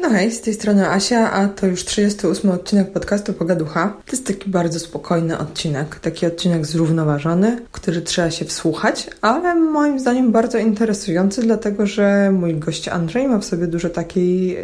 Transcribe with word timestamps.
No 0.00 0.10
hej, 0.10 0.30
z 0.30 0.40
tej 0.40 0.54
strony 0.54 0.88
Asia, 0.88 1.32
a 1.32 1.48
to 1.48 1.66
już 1.66 1.84
38 1.84 2.50
odcinek 2.50 2.92
podcastu 2.92 3.32
Pogaducha. 3.32 3.96
To 4.06 4.12
jest 4.12 4.26
taki 4.26 4.50
bardzo 4.50 4.78
spokojny 4.80 5.38
odcinek, 5.38 6.00
taki 6.00 6.26
odcinek 6.26 6.66
zrównoważony, 6.66 7.62
który 7.72 8.02
trzeba 8.02 8.30
się 8.30 8.44
wsłuchać, 8.44 9.10
ale 9.20 9.54
moim 9.54 10.00
zdaniem 10.00 10.32
bardzo 10.32 10.58
interesujący, 10.58 11.42
dlatego 11.42 11.86
że 11.86 12.30
mój 12.32 12.54
gość 12.54 12.88
Andrzej 12.88 13.28
ma 13.28 13.38
w 13.38 13.44
sobie 13.44 13.66
dużo 13.66 13.90
takiej 13.90 14.56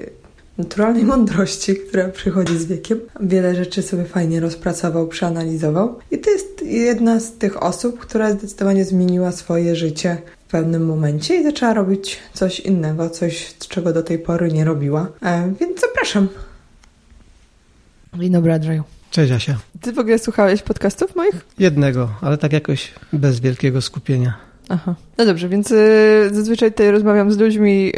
naturalnej 0.59 1.05
mądrości, 1.15 1.77
która 1.77 2.09
przychodzi 2.09 2.59
z 2.59 2.65
wiekiem. 2.65 3.01
Wiele 3.21 3.55
rzeczy 3.55 3.83
sobie 3.83 4.05
fajnie 4.05 4.41
rozpracował, 4.41 5.09
przeanalizował. 5.09 5.99
I 6.11 6.19
to 6.19 6.31
jest 6.31 6.63
jedna 6.63 7.21
z 7.21 7.33
tych 7.33 7.63
osób, 7.63 7.99
która 7.99 8.33
zdecydowanie 8.33 8.85
zmieniła 8.85 9.33
swoje 9.33 9.77
życie 9.77 10.17
w 10.49 10.51
pewnym 10.51 10.87
momencie 10.87 11.41
i 11.41 11.45
zaczęła 11.45 11.75
robić 11.75 12.19
coś 12.33 12.61
innego, 12.61 13.11
coś, 13.11 13.55
czego 13.69 13.93
do 13.93 14.03
tej 14.03 14.19
pory 14.19 14.53
nie 14.53 14.65
robiła. 14.65 15.07
E, 15.23 15.55
więc 15.61 15.81
zapraszam. 15.81 16.29
Dzień 18.15 18.33
dobry, 18.33 18.53
Andrzeju. 18.53 18.83
Cześć 19.11 19.33
Asia. 19.33 19.59
Ty 19.81 19.93
w 19.93 19.99
ogóle 19.99 20.19
słuchałeś 20.19 20.63
podcastów 20.63 21.17
moich? 21.17 21.35
Jednego, 21.59 22.11
ale 22.21 22.39
tak 22.39 22.53
jakoś 22.53 22.93
bez 23.13 23.41
wielkiego 23.41 23.83
skupienia. 23.83 24.54
Aha. 24.69 24.95
No 25.19 25.25
dobrze, 25.25 25.49
więc 25.49 25.71
y, 25.71 26.31
zazwyczaj 26.33 26.71
tutaj 26.71 26.91
rozmawiam 26.91 27.33
z 27.33 27.39
ludźmi, 27.39 27.93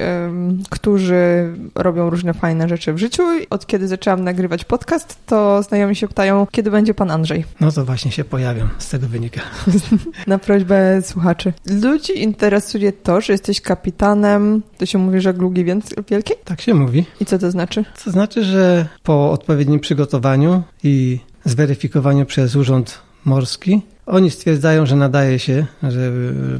którzy 0.70 1.52
robią 1.74 2.11
różne 2.11 2.34
fajne 2.34 2.69
rzeczy 2.69 2.93
w 2.93 2.98
życiu. 2.98 3.23
Od 3.51 3.66
kiedy 3.66 3.88
zaczęłam 3.88 4.24
nagrywać 4.24 4.65
podcast, 4.65 5.19
to 5.27 5.62
znajomi 5.62 5.97
się 5.97 6.09
pytają, 6.09 6.47
kiedy 6.51 6.71
będzie 6.71 6.95
pan 6.95 7.10
Andrzej. 7.10 7.45
No 7.60 7.73
to 7.73 7.84
właśnie 7.84 8.10
się 8.10 8.24
pojawiam, 8.24 8.69
z 8.79 8.88
tego 8.88 9.07
wynika. 9.07 9.41
Na 10.27 10.38
prośbę 10.38 11.02
słuchaczy. 11.02 11.52
Ludzi 11.83 12.23
interesuje 12.23 12.93
to, 12.93 13.21
że 13.21 13.33
jesteś 13.33 13.60
kapitanem, 13.60 14.62
to 14.79 14.87
się 14.87 14.98
mówi 14.98 15.21
żeglugi 15.21 15.65
wielkiej? 16.10 16.37
Tak 16.45 16.60
się 16.60 16.74
mówi. 16.74 17.05
I 17.21 17.24
co 17.24 17.38
to 17.38 17.51
znaczy? 17.51 17.85
To 18.05 18.10
znaczy, 18.10 18.45
że 18.45 18.88
po 19.02 19.30
odpowiednim 19.30 19.80
przygotowaniu 19.80 20.62
i 20.83 21.18
zweryfikowaniu 21.45 22.27
przez 22.27 22.57
Urząd 22.57 22.99
Morski 23.24 23.83
oni 24.07 24.30
stwierdzają, 24.30 24.87
że 24.87 24.96
nadaje 24.96 25.38
się, 25.38 25.66
że 25.82 26.12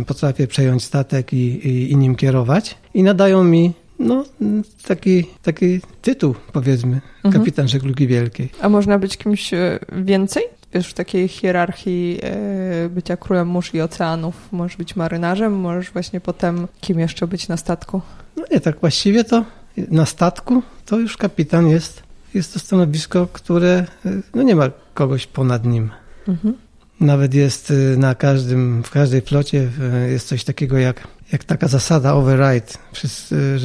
potrafię 0.07 0.47
przejąć 0.47 0.85
statek 0.85 1.33
i, 1.33 1.69
i, 1.69 1.93
i 1.93 1.97
nim 1.97 2.17
kierować 2.17 2.79
i 2.95 3.03
nadają 3.03 3.45
mi 3.45 3.73
no, 3.99 4.25
taki, 4.87 5.25
taki 5.43 5.81
tytuł, 6.03 6.35
powiedzmy, 6.53 7.01
mhm. 7.25 7.35
kapitan 7.35 7.69
żeglugi 7.69 8.07
wielkiej. 8.07 8.49
A 8.61 8.69
można 8.69 8.99
być 8.99 9.17
kimś 9.17 9.55
e, 9.55 9.79
więcej? 9.93 10.43
Wiesz, 10.75 10.89
w 10.89 10.95
takiej 10.95 11.29
hierarchii 11.29 12.19
e, 12.23 12.89
bycia 12.89 13.17
królem 13.17 13.49
mórz 13.49 13.75
i 13.75 13.81
oceanów. 13.81 14.35
Możesz 14.53 14.77
być 14.77 14.97
marynarzem, 14.97 15.53
możesz 15.53 15.91
właśnie 15.91 16.21
potem 16.21 16.69
kim 16.81 16.99
jeszcze 16.99 17.27
być 17.27 17.49
na 17.49 17.57
statku? 17.57 18.01
No 18.37 18.45
nie, 18.53 18.61
tak 18.61 18.81
właściwie 18.81 19.25
to 19.25 19.45
na 19.77 20.07
statku 20.07 20.63
to 20.87 20.99
już 20.99 21.17
kapitan 21.17 21.69
jest, 21.69 22.03
jest 22.35 22.53
to 22.53 22.59
stanowisko, 22.59 23.27
które 23.33 23.87
e, 24.07 24.11
no 24.35 24.43
nie 24.43 24.57
ma 24.57 24.71
kogoś 24.95 25.27
ponad 25.27 25.65
nim. 25.65 25.91
Mhm. 26.29 26.55
Nawet 27.01 27.35
jest 27.35 27.71
y, 27.71 27.97
na 27.97 28.15
każdym, 28.15 28.83
w 28.83 28.91
każdej 28.91 29.21
flocie 29.21 29.69
y, 30.07 30.11
jest 30.11 30.29
coś 30.29 30.45
takiego 30.45 30.79
jak, 30.79 31.09
jak 31.33 31.45
taka 31.45 31.69
zasada 31.69 32.15
override, 32.15 32.73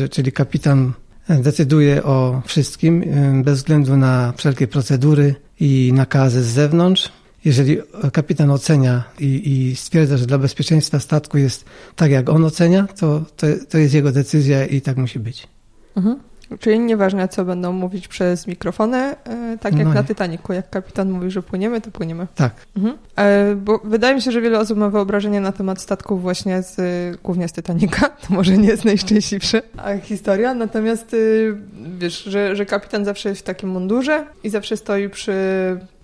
y, 0.03 0.09
czyli 0.09 0.31
kapitan 0.31 0.93
decyduje 1.29 2.03
o 2.03 2.41
wszystkim 2.45 3.03
bez 3.43 3.57
względu 3.57 3.97
na 3.97 4.33
wszelkie 4.37 4.67
procedury 4.67 5.35
i 5.59 5.91
nakazy 5.93 6.43
z 6.43 6.47
zewnątrz. 6.47 7.11
Jeżeli 7.45 7.77
kapitan 8.13 8.51
ocenia 8.51 9.03
i, 9.19 9.51
i 9.51 9.75
stwierdza, 9.75 10.17
że 10.17 10.25
dla 10.25 10.37
bezpieczeństwa 10.37 10.99
statku 10.99 11.37
jest 11.37 11.65
tak, 11.95 12.11
jak 12.11 12.29
on 12.29 12.45
ocenia, 12.45 12.87
to, 12.99 13.25
to, 13.37 13.47
to 13.69 13.77
jest 13.77 13.93
jego 13.93 14.11
decyzja 14.11 14.65
i 14.65 14.81
tak 14.81 14.97
musi 14.97 15.19
być. 15.19 15.47
Mhm. 15.95 16.30
Czyli 16.59 16.79
nieważne, 16.79 17.27
co 17.27 17.45
będą 17.45 17.71
mówić 17.71 18.07
przez 18.07 18.47
mikrofony, 18.47 18.97
e, 18.97 19.57
tak 19.61 19.77
jak 19.77 19.87
no 19.87 19.93
na 19.93 20.03
Titaniku. 20.03 20.53
Jak 20.53 20.69
kapitan 20.69 21.11
mówi, 21.11 21.31
że 21.31 21.43
płyniemy, 21.43 21.81
to 21.81 21.91
płyniemy. 21.91 22.27
Tak. 22.35 22.53
Mhm. 22.77 22.97
E, 23.15 23.55
bo 23.55 23.81
wydaje 23.83 24.15
mi 24.15 24.21
się, 24.21 24.31
że 24.31 24.41
wiele 24.41 24.59
osób 24.59 24.77
ma 24.77 24.89
wyobrażenie 24.89 25.41
na 25.41 25.51
temat 25.51 25.81
statków 25.81 26.21
właśnie 26.21 26.63
z, 26.63 26.77
głównie 27.21 27.47
z 27.47 27.53
Titanica. 27.53 28.09
To 28.27 28.33
może 28.33 28.57
nie 28.57 28.67
jest 28.67 28.85
najszczęśliwsza 28.85 29.61
historia, 30.03 30.53
natomiast 30.53 31.13
y, 31.13 31.57
wiesz, 31.97 32.23
że, 32.23 32.55
że 32.55 32.65
kapitan 32.65 33.05
zawsze 33.05 33.29
jest 33.29 33.41
w 33.41 33.43
takim 33.43 33.69
mundurze 33.69 34.25
i 34.43 34.49
zawsze 34.49 34.77
stoi 34.77 35.09
przy 35.09 35.33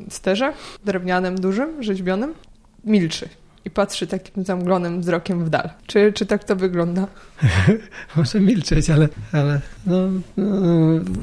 sterze 0.09 0.53
drewnianym, 0.85 1.41
dużym, 1.41 1.83
rzeźbionym, 1.83 2.33
milczy 2.83 3.29
i 3.66 3.69
patrzy 3.69 4.07
takim 4.07 4.45
zamglonym 4.45 5.01
wzrokiem 5.01 5.45
w 5.45 5.50
dal. 5.50 5.69
Czy, 5.88 6.13
czy 6.13 6.25
tak 6.25 6.44
to 6.44 6.56
wygląda? 6.56 7.07
Może 8.16 8.40
milczeć, 8.40 8.90
ale, 8.90 9.09
ale 9.31 9.62
no, 9.85 9.97
no, 10.38 10.47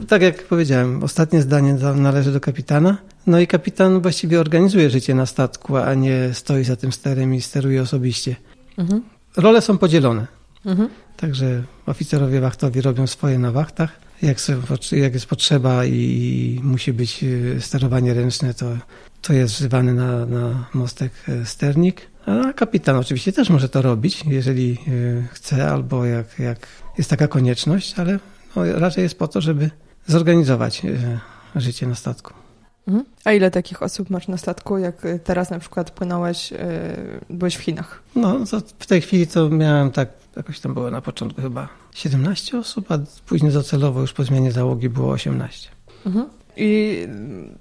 tak 0.09 0.22
jak 0.22 0.43
powiedziałem, 0.43 1.05
ostatnie 1.05 1.43
zdanie 1.43 1.77
należy 1.97 2.33
do 2.33 2.41
kapitana. 2.41 2.99
No 3.27 3.41
i 3.41 3.47
kapitan 3.47 4.00
właściwie 4.00 4.41
organizuje 4.41 4.91
życie 4.91 5.15
na 5.15 5.27
statku, 5.27 5.77
a 5.77 5.95
nie 5.95 6.31
stoi 6.33 6.65
za 6.65 6.77
tym 6.77 6.93
sterem 6.93 7.34
i 7.34 7.41
steruje 7.41 7.83
osobiście. 7.83 8.37
Mhm. 8.78 9.03
Role 9.37 9.61
są 9.61 9.78
podzielone. 9.78 10.27
Mhm. 10.66 10.89
Także 11.16 11.62
oficerowie 11.87 12.41
wachtowi 12.41 12.81
robią 12.81 13.06
swoje 13.06 13.39
na 13.39 13.53
wachtach. 13.53 14.05
Jak, 14.22 14.39
jak 14.93 15.15
jest 15.15 15.27
potrzeba 15.27 15.84
i 15.84 16.61
musi 16.62 16.93
być 16.93 17.25
e, 17.25 17.61
sterowanie 17.61 18.15
ręczne, 18.15 18.55
to, 18.55 18.66
to 19.22 19.33
jest 19.33 19.55
wzywany 19.55 19.95
na, 19.95 20.27
na 20.27 20.66
mostek 20.75 21.12
e, 21.28 21.47
sternik. 21.47 22.13
A 22.26 22.52
kapitan 22.52 22.96
oczywiście 22.96 23.32
też 23.32 23.50
może 23.50 23.68
to 23.68 23.82
robić, 23.82 24.24
jeżeli 24.26 24.78
y, 24.88 25.24
chce 25.32 25.70
albo 25.70 26.04
jak, 26.04 26.38
jak 26.38 26.66
jest 26.98 27.10
taka 27.10 27.28
konieczność, 27.28 27.98
ale 27.98 28.18
no, 28.56 28.62
raczej 28.72 29.02
jest 29.02 29.18
po 29.18 29.28
to, 29.28 29.40
żeby 29.40 29.70
zorganizować 30.06 30.84
y, 30.84 31.18
życie 31.56 31.86
na 31.86 31.94
statku. 31.94 32.34
Mhm. 32.88 33.04
A 33.24 33.32
ile 33.32 33.50
takich 33.50 33.82
osób 33.82 34.10
masz 34.10 34.28
na 34.28 34.36
statku, 34.36 34.78
jak 34.78 35.02
teraz 35.24 35.50
na 35.50 35.58
przykład 35.58 35.90
płynąłeś, 35.90 36.52
byłeś 37.30 37.54
w 37.54 37.60
Chinach? 37.60 38.02
No, 38.16 38.38
w 38.78 38.86
tej 38.86 39.00
chwili 39.00 39.26
to 39.26 39.48
miałem 39.48 39.91
tak, 39.91 40.08
jakoś 40.36 40.60
tam 40.60 40.74
było 40.74 40.91
na 40.91 41.00
początku 41.00 41.42
chyba 41.42 41.68
17 41.94 42.58
osób, 42.58 42.92
a 42.92 42.98
później 43.26 43.52
docelowo 43.52 44.00
już 44.00 44.12
po 44.12 44.24
zmianie 44.24 44.52
załogi 44.52 44.88
było 44.88 45.12
18. 45.12 45.70
Mhm. 46.06 46.26
I 46.56 46.98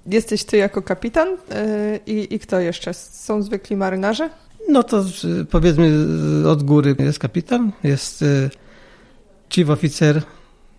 jesteś 0.06 0.44
ty 0.44 0.56
jako 0.56 0.82
kapitan 0.82 1.28
i, 2.06 2.34
i 2.34 2.38
kto 2.38 2.60
jeszcze? 2.60 2.94
Są 2.94 3.42
zwykli 3.42 3.76
marynarze? 3.76 4.30
No 4.68 4.82
to 4.82 5.04
powiedzmy 5.50 5.90
od 6.48 6.62
góry 6.62 6.96
jest 6.98 7.18
kapitan, 7.18 7.72
jest 7.82 8.22
y, 8.22 8.50
chief 9.50 9.70
oficer, 9.70 10.22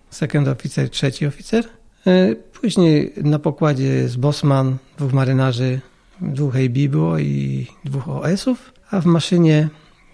second 0.09 0.47
oficer, 0.47 0.89
trzeci 0.89 1.25
oficer. 1.25 1.65
Y, 2.07 2.35
później 2.61 3.13
na 3.17 3.39
pokładzie 3.39 3.83
jest 3.83 4.19
bossman, 4.19 4.77
dwóch 4.97 5.13
marynarzy, 5.13 5.79
dwóch 6.21 6.55
AB 6.55 6.77
było 6.89 7.19
i 7.19 7.67
dwóch 7.85 8.09
OS-ów, 8.09 8.73
a 8.91 9.01
w 9.01 9.05
maszynie 9.05 9.69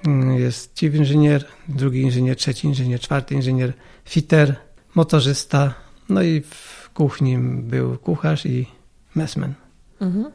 y, 0.07 0.39
jest 0.39 0.79
chief 0.79 0.95
inżynier, 0.95 1.45
drugi 1.67 2.01
inżynier, 2.01 2.38
trzeci 2.38 2.67
inżynier, 2.67 2.99
czwarty 2.99 3.35
inżynier, 3.35 3.73
fitter, 4.05 4.55
motorzysta, 4.95 5.73
no 6.09 6.23
i 6.23 6.41
w 6.41 6.89
kuchni 6.93 7.38
był 7.38 7.97
kucharz 7.97 8.45
i 8.45 8.65
messman. 9.15 9.53
Mhm. 10.01 10.31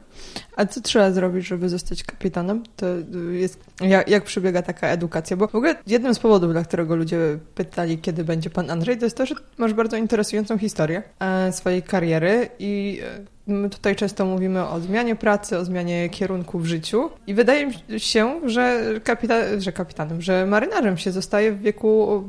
A 0.56 0.66
co 0.66 0.80
trzeba 0.80 1.10
zrobić, 1.10 1.46
żeby 1.46 1.68
zostać 1.68 2.04
kapitanem? 2.04 2.62
To 2.76 2.86
jest, 3.30 3.60
jak, 3.80 4.08
jak 4.08 4.24
przebiega 4.24 4.62
taka 4.62 4.88
edukacja? 4.88 5.36
Bo 5.36 5.48
w 5.48 5.54
ogóle 5.54 5.74
jednym 5.86 6.14
z 6.14 6.18
powodów, 6.18 6.52
dla 6.52 6.64
którego 6.64 6.96
ludzie 6.96 7.38
pytali, 7.54 7.98
kiedy 7.98 8.24
będzie 8.24 8.50
pan 8.50 8.70
Andrzej, 8.70 8.98
to 8.98 9.06
jest 9.06 9.16
to, 9.16 9.26
że 9.26 9.34
masz 9.58 9.74
bardzo 9.74 9.96
interesującą 9.96 10.58
historię 10.58 11.02
e, 11.20 11.52
swojej 11.52 11.82
kariery 11.82 12.48
i 12.58 13.00
e, 13.04 13.36
My 13.46 13.70
tutaj 13.70 13.96
często 13.96 14.24
mówimy 14.24 14.68
o 14.68 14.80
zmianie 14.80 15.16
pracy, 15.16 15.58
o 15.58 15.64
zmianie 15.64 16.08
kierunku 16.08 16.58
w 16.58 16.66
życiu 16.66 17.10
i 17.26 17.34
wydaje 17.34 17.66
mi 17.66 18.00
się, 18.00 18.40
że, 18.44 18.82
kapita 19.04 19.34
że 19.58 19.72
kapitanem, 19.72 20.22
że 20.22 20.46
marynarzem 20.46 20.98
się 20.98 21.12
zostaje 21.12 21.52
w 21.52 21.60
wieku 21.60 22.24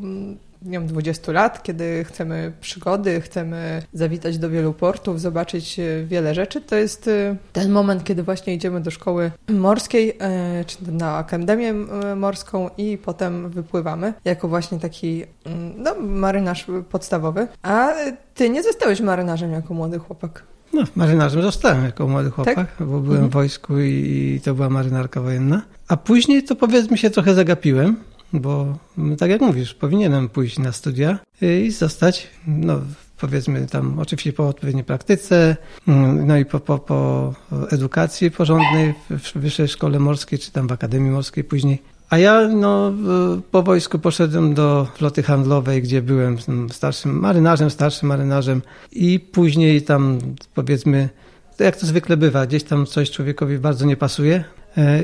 nie 0.61 0.71
wiem, 0.71 0.87
20 0.87 1.31
lat, 1.31 1.63
kiedy 1.63 2.03
chcemy 2.03 2.53
przygody, 2.61 3.21
chcemy 3.21 3.81
zawitać 3.93 4.37
do 4.37 4.49
wielu 4.49 4.73
portów, 4.73 5.21
zobaczyć 5.21 5.79
e, 5.79 6.05
wiele 6.05 6.35
rzeczy, 6.35 6.61
to 6.61 6.75
jest 6.75 7.07
e, 7.07 7.35
ten 7.53 7.71
moment, 7.71 8.03
kiedy 8.03 8.23
właśnie 8.23 8.53
idziemy 8.53 8.81
do 8.81 8.91
szkoły 8.91 9.31
morskiej, 9.49 10.17
e, 10.19 10.65
czy 10.65 10.91
na 10.91 11.17
akademię 11.17 11.73
morską 12.15 12.69
i 12.77 12.97
potem 12.97 13.49
wypływamy 13.49 14.13
jako 14.25 14.47
właśnie 14.47 14.79
taki 14.79 15.23
mm, 15.45 15.73
no, 15.77 15.95
marynarz 15.99 16.65
podstawowy. 16.89 17.47
A 17.63 17.89
ty 18.35 18.49
nie 18.49 18.63
zostałeś 18.63 19.01
marynarzem 19.01 19.51
jako 19.51 19.73
młody 19.73 19.99
chłopak. 19.99 20.43
No, 20.73 20.83
marynarzem 20.95 21.41
zostałem 21.41 21.83
jako 21.83 22.07
młody 22.07 22.29
chłopak, 22.29 22.55
tak? 22.55 22.67
bo 22.79 22.85
byłem 22.85 23.11
mhm. 23.11 23.29
w 23.29 23.33
wojsku 23.33 23.79
i 23.79 24.41
to 24.43 24.53
była 24.53 24.69
marynarka 24.69 25.21
wojenna. 25.21 25.61
A 25.87 25.97
później 25.97 26.43
to 26.43 26.55
powiedzmy 26.55 26.97
się 26.97 27.09
trochę 27.09 27.33
zagapiłem 27.33 27.97
bo 28.33 28.77
tak 29.17 29.29
jak 29.29 29.41
mówisz, 29.41 29.73
powinienem 29.73 30.29
pójść 30.29 30.59
na 30.59 30.71
studia 30.71 31.19
i 31.41 31.71
zostać, 31.71 32.27
no 32.47 32.81
powiedzmy 33.17 33.67
tam 33.67 33.99
oczywiście 33.99 34.33
po 34.33 34.47
odpowiedniej 34.47 34.83
praktyce, 34.83 35.57
no 36.25 36.37
i 36.37 36.45
po, 36.45 36.59
po, 36.59 36.79
po 36.79 37.33
edukacji 37.71 38.31
porządnej 38.31 38.93
w 39.09 39.33
Wyższej 39.33 39.67
Szkole 39.67 39.99
Morskiej, 39.99 40.39
czy 40.39 40.51
tam 40.51 40.67
w 40.67 40.71
Akademii 40.71 41.11
Morskiej 41.11 41.43
później. 41.43 41.81
A 42.09 42.17
ja 42.17 42.47
no, 42.47 42.93
po 43.51 43.63
wojsku 43.63 43.99
poszedłem 43.99 44.53
do 44.53 44.87
floty 44.95 45.23
handlowej, 45.23 45.81
gdzie 45.81 46.01
byłem 46.01 46.37
starszym 46.71 47.19
marynarzem, 47.19 47.69
starszym 47.69 48.09
marynarzem 48.09 48.61
i 48.91 49.19
później 49.19 49.81
tam 49.81 50.19
powiedzmy, 50.53 51.09
jak 51.59 51.75
to 51.75 51.85
zwykle 51.85 52.17
bywa, 52.17 52.45
gdzieś 52.45 52.63
tam 52.63 52.85
coś 52.85 53.11
człowiekowi 53.11 53.57
bardzo 53.57 53.85
nie 53.85 53.97
pasuje 53.97 54.43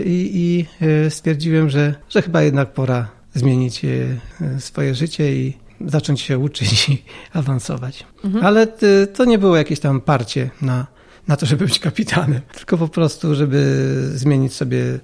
i, 0.06 0.32
i 0.34 0.66
e, 0.86 1.10
stwierdziłem, 1.10 1.70
że, 1.70 1.96
że 2.10 2.22
chyba 2.22 2.42
jednak 2.42 2.74
pora 2.74 3.10
zmienić 3.34 3.86
e, 3.86 4.60
swoje 4.60 4.96
życie 4.96 5.36
i 5.36 5.58
zacząć 5.86 6.22
się 6.22 6.40
uczyć 6.40 6.90
i 6.90 7.04
awansować. 7.40 8.06
Mhm. 8.24 8.46
Ale 8.46 8.68
to 9.14 9.26
nie 9.26 9.38
było 9.38 9.58
jakieś 9.58 9.80
tam 9.80 10.02
parcie 10.02 10.50
na, 10.62 10.88
na 11.28 11.38
to, 11.38 11.46
żeby 11.46 11.66
być 11.66 11.80
kapitanem, 11.80 12.42
tylko 12.58 12.78
po 12.78 12.88
prostu, 12.88 13.36
żeby 13.36 13.90
zmienić 14.16 14.54
sobie 14.54 15.00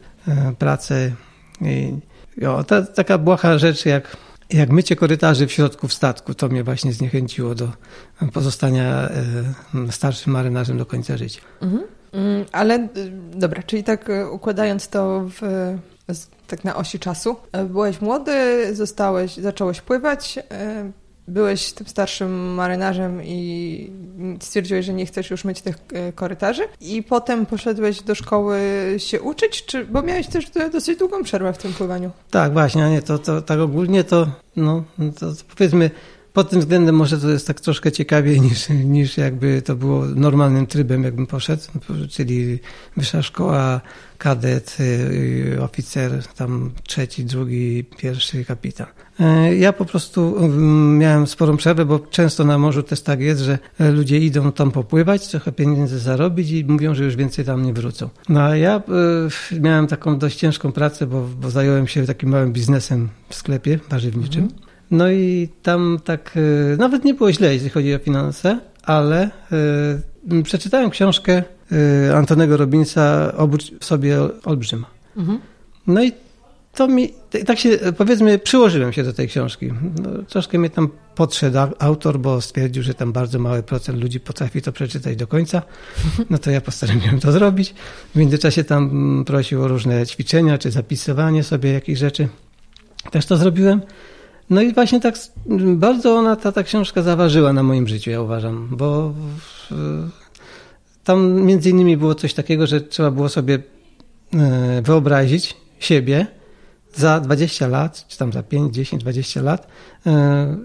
pracę 0.59 1.11
i, 1.61 1.93
ta, 2.67 2.81
taka 2.81 3.17
błaha 3.17 3.57
rzecz 3.57 3.85
jak, 3.85 4.17
jak 4.49 4.69
mycie 4.69 4.95
korytarzy 4.95 5.47
w 5.47 5.51
środku 5.51 5.87
w 5.87 5.93
statku, 5.93 6.33
to 6.33 6.49
mnie 6.49 6.63
właśnie 6.63 6.93
zniechęciło 6.93 7.55
do 7.55 7.71
pozostania 8.33 9.09
e, 9.09 9.91
starszym 9.91 10.33
marynarzem 10.33 10.77
do 10.77 10.85
końca 10.85 11.17
życia. 11.17 11.41
Mhm. 11.61 11.98
Mm, 12.13 12.45
ale 12.51 12.75
y, 12.75 13.11
dobra, 13.33 13.63
czyli 13.63 13.83
tak 13.83 14.09
y, 14.09 14.29
układając 14.29 14.87
to 14.87 15.25
w, 15.27 15.41
tak 16.49 16.63
na 16.63 16.75
osi 16.75 16.99
czasu. 16.99 17.35
E, 17.51 17.65
byłeś 17.65 18.01
młody, 18.01 18.31
zostałeś, 18.75 19.37
zacząłeś 19.37 19.81
pływać, 19.81 20.39
e, 20.51 20.91
byłeś 21.27 21.73
tym 21.73 21.87
starszym 21.87 22.53
marynarzem 22.53 23.23
i 23.23 23.91
stwierdziłeś, 24.39 24.85
że 24.85 24.93
nie 24.93 25.05
chcesz 25.05 25.29
już 25.29 25.45
myć 25.45 25.61
tych 25.61 25.75
e, 25.93 26.13
korytarzy 26.13 26.63
i 26.81 27.03
potem 27.03 27.45
poszedłeś 27.45 28.01
do 28.01 28.15
szkoły 28.15 28.59
się 28.97 29.21
uczyć, 29.21 29.65
czy, 29.65 29.85
bo 29.85 30.01
miałeś 30.01 30.27
też 30.27 30.45
dosyć 30.71 30.99
długą 30.99 31.23
przerwę 31.23 31.53
w 31.53 31.57
tym 31.57 31.73
pływaniu. 31.73 32.11
Tak, 32.31 32.53
właśnie, 32.53 32.89
nie, 32.89 33.01
to, 33.01 33.19
to 33.19 33.41
tak 33.41 33.59
ogólnie 33.59 34.03
to, 34.03 34.27
no, 34.55 34.83
to 35.19 35.31
powiedzmy 35.57 35.91
pod 36.39 36.49
tym 36.49 36.59
względem 36.59 36.95
może 36.95 37.17
to 37.17 37.29
jest 37.29 37.47
tak 37.47 37.59
troszkę 37.59 37.91
ciekawiej 37.91 38.41
niż, 38.41 38.69
niż 38.69 39.17
jakby 39.17 39.61
to 39.61 39.75
było 39.75 40.05
normalnym 40.05 40.67
trybem, 40.67 41.03
jakbym 41.03 41.27
poszedł, 41.27 41.63
czyli 42.09 42.59
wyższa 42.97 43.21
szkoła, 43.21 43.81
kadet, 44.17 44.77
y, 44.79 45.57
oficer, 45.61 46.23
tam 46.27 46.71
trzeci, 46.83 47.25
drugi, 47.25 47.83
pierwszy 47.97 48.45
kapitan. 48.45 48.87
E, 49.19 49.55
ja 49.55 49.73
po 49.73 49.85
prostu 49.85 50.37
mm, 50.37 50.97
miałem 50.97 51.27
sporą 51.27 51.57
przerwę, 51.57 51.85
bo 51.85 51.99
często 51.99 52.43
na 52.43 52.57
morzu 52.57 52.83
też 52.83 53.01
tak 53.01 53.21
jest, 53.21 53.41
że 53.41 53.59
ludzie 53.79 54.17
idą 54.17 54.51
tam 54.51 54.71
popływać, 54.71 55.27
trochę 55.27 55.51
pieniędzy 55.51 55.99
zarobić 55.99 56.51
i 56.51 56.65
mówią, 56.65 56.95
że 56.95 57.03
już 57.03 57.15
więcej 57.15 57.45
tam 57.45 57.63
nie 57.63 57.73
wrócą. 57.73 58.09
No 58.29 58.41
a 58.41 58.55
ja 58.55 58.81
y, 59.51 59.61
miałem 59.61 59.87
taką 59.87 60.17
dość 60.17 60.37
ciężką 60.37 60.71
pracę, 60.71 61.07
bo, 61.07 61.27
bo 61.41 61.49
zająłem 61.49 61.87
się 61.87 62.05
takim 62.05 62.29
małym 62.29 62.53
biznesem 62.53 63.09
w 63.29 63.35
sklepie 63.35 63.79
warzywniczym. 63.89 64.43
Mhm. 64.43 64.68
No 64.91 65.11
i 65.11 65.49
tam 65.63 65.99
tak 66.03 66.37
y, 66.37 66.77
nawet 66.79 67.05
nie 67.05 67.13
było 67.13 67.33
źle, 67.33 67.53
jeśli 67.53 67.69
chodzi 67.69 67.95
o 67.95 67.99
finanse, 67.99 68.59
ale 68.83 69.29
y, 70.31 70.43
przeczytałem 70.43 70.89
książkę 70.89 71.43
y, 72.07 72.15
Antonego 72.15 72.57
Robinsa 72.57 73.33
Obudź 73.37 73.71
sobie 73.81 74.17
olbrzyma. 74.45 74.87
Mhm. 75.17 75.39
No 75.87 76.03
i 76.03 76.11
to 76.75 76.87
mi, 76.87 77.13
tak 77.45 77.59
się 77.59 77.79
powiedzmy, 77.97 78.39
przyłożyłem 78.39 78.93
się 78.93 79.03
do 79.03 79.13
tej 79.13 79.27
książki. 79.27 79.71
No, 80.01 80.09
troszkę 80.27 80.57
mnie 80.59 80.69
tam 80.69 80.89
podszedł 81.15 81.57
autor, 81.79 82.19
bo 82.19 82.41
stwierdził, 82.41 82.83
że 82.83 82.93
tam 82.93 83.11
bardzo 83.11 83.39
mały 83.39 83.63
procent 83.63 84.01
ludzi 84.01 84.19
potrafi 84.19 84.61
to 84.61 84.71
przeczytać 84.71 85.15
do 85.15 85.27
końca. 85.27 85.61
No 86.29 86.37
to 86.37 86.51
ja 86.51 86.61
postanowiłem 86.61 87.19
to 87.19 87.31
zrobić. 87.31 87.73
W 88.15 88.15
międzyczasie 88.15 88.63
tam 88.63 89.23
prosił 89.27 89.63
o 89.63 89.67
różne 89.67 90.07
ćwiczenia, 90.07 90.57
czy 90.57 90.71
zapisywanie 90.71 91.43
sobie 91.43 91.73
jakichś 91.73 91.99
rzeczy. 91.99 92.27
Też 93.11 93.25
to 93.25 93.37
zrobiłem. 93.37 93.81
No 94.49 94.61
i 94.61 94.73
właśnie 94.73 94.99
tak 94.99 95.15
bardzo 95.75 96.15
ona, 96.15 96.35
ta, 96.35 96.51
ta 96.51 96.63
książka 96.63 97.01
zaważyła 97.01 97.53
na 97.53 97.63
moim 97.63 97.87
życiu, 97.87 98.11
ja 98.11 98.21
uważam, 98.21 98.67
bo 98.71 99.13
tam 101.03 101.41
między 101.41 101.69
innymi 101.69 101.97
było 101.97 102.15
coś 102.15 102.33
takiego, 102.33 102.67
że 102.67 102.81
trzeba 102.81 103.11
było 103.11 103.29
sobie 103.29 103.59
e, 104.33 104.81
wyobrazić 104.81 105.57
siebie 105.79 106.27
za 106.95 107.19
20 107.19 107.67
lat, 107.67 108.05
czy 108.07 108.17
tam 108.17 108.33
za 108.33 108.43
5, 108.43 108.75
10, 108.75 109.01
20 109.01 109.41
lat, 109.41 109.67
e, 110.07 110.57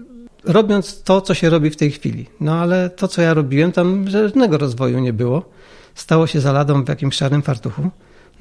robiąc 0.43 1.03
to, 1.03 1.21
co 1.21 1.33
się 1.33 1.49
robi 1.49 1.69
w 1.69 1.75
tej 1.75 1.91
chwili. 1.91 2.25
No 2.39 2.53
ale 2.53 2.89
to, 2.89 3.07
co 3.07 3.21
ja 3.21 3.33
robiłem, 3.33 3.71
tam 3.71 4.09
żadnego 4.09 4.57
rozwoju 4.57 4.99
nie 4.99 5.13
było. 5.13 5.49
Stało 5.95 6.27
się 6.27 6.41
za 6.41 6.51
ladą 6.51 6.83
w 6.83 6.89
jakimś 6.89 7.15
szarym 7.15 7.41
fartuchu. 7.41 7.89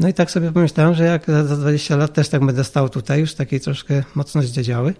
No 0.00 0.08
i 0.08 0.14
tak 0.14 0.30
sobie 0.30 0.52
pomyślałem, 0.52 0.94
że 0.94 1.04
jak 1.04 1.26
za 1.26 1.56
20 1.56 1.96
lat 1.96 2.12
też 2.12 2.28
tak 2.28 2.44
będę 2.46 2.64
stał 2.64 2.88
tutaj, 2.88 3.20
już 3.20 3.34
takiej 3.34 3.60
troszkę 3.60 4.02
mocno 4.14 4.42
zdziedziały, 4.42 4.94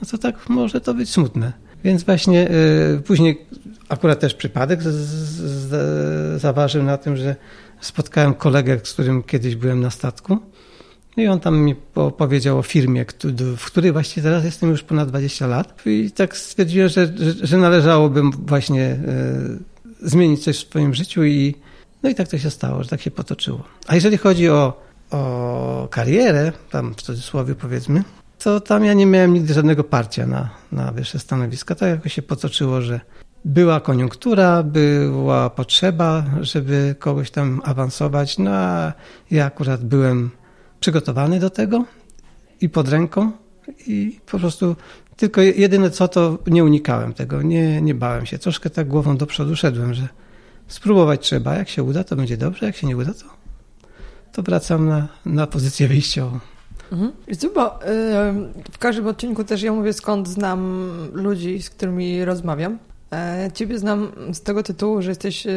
no 0.00 0.08
to 0.10 0.18
tak 0.18 0.48
może 0.48 0.80
to 0.80 0.94
być 0.94 1.10
smutne. 1.10 1.52
Więc 1.84 2.02
właśnie 2.02 2.50
y, 2.50 3.02
później 3.06 3.46
akurat 3.88 4.20
też 4.20 4.34
przypadek 4.34 4.82
z, 4.82 4.86
z, 4.86 6.40
zaważył 6.40 6.82
na 6.82 6.96
tym, 6.96 7.16
że 7.16 7.36
spotkałem 7.80 8.34
kolegę, 8.34 8.80
z 8.84 8.92
którym 8.92 9.22
kiedyś 9.22 9.56
byłem 9.56 9.80
na 9.80 9.90
statku. 9.90 10.38
No 11.16 11.22
I 11.22 11.26
on 11.26 11.40
tam 11.40 11.58
mi 11.58 11.74
powiedział 12.16 12.58
o 12.58 12.62
firmie, 12.62 13.04
w 13.56 13.64
której 13.64 13.92
właściwie 13.92 14.22
teraz 14.22 14.44
jestem 14.44 14.70
już 14.70 14.82
ponad 14.82 15.08
20 15.08 15.46
lat. 15.46 15.82
I 15.86 16.10
tak 16.10 16.36
stwierdziłem, 16.36 16.88
że, 16.88 17.06
że, 17.06 17.46
że 17.46 17.58
należałoby 17.58 18.22
właśnie 18.46 18.98
y, 20.02 20.08
zmienić 20.08 20.44
coś 20.44 20.56
w 20.56 20.68
swoim 20.68 20.94
życiu 20.94 21.24
i 21.24 21.54
no 22.02 22.10
i 22.10 22.14
tak 22.14 22.28
to 22.28 22.38
się 22.38 22.50
stało, 22.50 22.82
że 22.82 22.88
tak 22.88 23.00
się 23.00 23.10
potoczyło. 23.10 23.64
A 23.86 23.94
jeżeli 23.94 24.16
chodzi 24.16 24.48
o, 24.48 24.82
o 25.10 25.88
karierę, 25.90 26.52
tam 26.70 26.94
w 26.94 27.02
cudzysłowie 27.02 27.54
powiedzmy, 27.54 28.02
to 28.38 28.60
tam 28.60 28.84
ja 28.84 28.94
nie 28.94 29.06
miałem 29.06 29.34
nigdy 29.34 29.54
żadnego 29.54 29.84
parcia 29.84 30.26
na, 30.26 30.50
na 30.72 30.92
wyższe 30.92 31.18
stanowiska. 31.18 31.74
Tak 31.74 31.88
jakoś 31.88 32.12
się 32.12 32.22
potoczyło, 32.22 32.80
że 32.80 33.00
była 33.44 33.80
koniunktura, 33.80 34.62
była 34.62 35.50
potrzeba, 35.50 36.24
żeby 36.40 36.94
kogoś 36.98 37.30
tam 37.30 37.60
awansować. 37.64 38.38
No 38.38 38.50
a 38.50 38.92
ja 39.30 39.46
akurat 39.46 39.84
byłem 39.84 40.30
przygotowany 40.80 41.40
do 41.40 41.50
tego 41.50 41.84
i 42.60 42.68
pod 42.68 42.88
ręką 42.88 43.32
i 43.86 44.20
po 44.26 44.38
prostu 44.38 44.76
tylko 45.16 45.40
jedyne 45.40 45.90
co 45.90 46.08
to 46.08 46.38
nie 46.46 46.64
unikałem 46.64 47.14
tego, 47.14 47.42
nie, 47.42 47.82
nie 47.82 47.94
bałem 47.94 48.26
się. 48.26 48.38
Troszkę 48.38 48.70
tak 48.70 48.88
głową 48.88 49.16
do 49.16 49.26
przodu 49.26 49.56
szedłem, 49.56 49.94
że 49.94 50.08
spróbować 50.68 51.20
trzeba. 51.20 51.54
Jak 51.54 51.68
się 51.68 51.82
uda, 51.82 52.04
to 52.04 52.16
będzie 52.16 52.36
dobrze, 52.36 52.66
jak 52.66 52.76
się 52.76 52.86
nie 52.86 52.96
uda, 52.96 53.14
to, 53.14 53.24
to 54.32 54.42
wracam 54.42 54.88
na, 54.88 55.08
na 55.26 55.46
pozycję 55.46 55.88
wyjściową. 55.88 56.38
Mhm. 56.92 57.12
w 58.72 58.78
każdym 58.78 59.06
odcinku 59.06 59.44
też 59.44 59.62
ja 59.62 59.72
mówię, 59.72 59.92
skąd 59.92 60.28
znam 60.28 60.90
ludzi, 61.12 61.62
z 61.62 61.70
którymi 61.70 62.24
rozmawiam. 62.24 62.78
E, 63.12 63.50
ciebie 63.54 63.78
znam 63.78 64.12
z 64.32 64.40
tego 64.40 64.62
tytułu, 64.62 65.02
że 65.02 65.08
jesteś 65.10 65.46
e, 65.46 65.50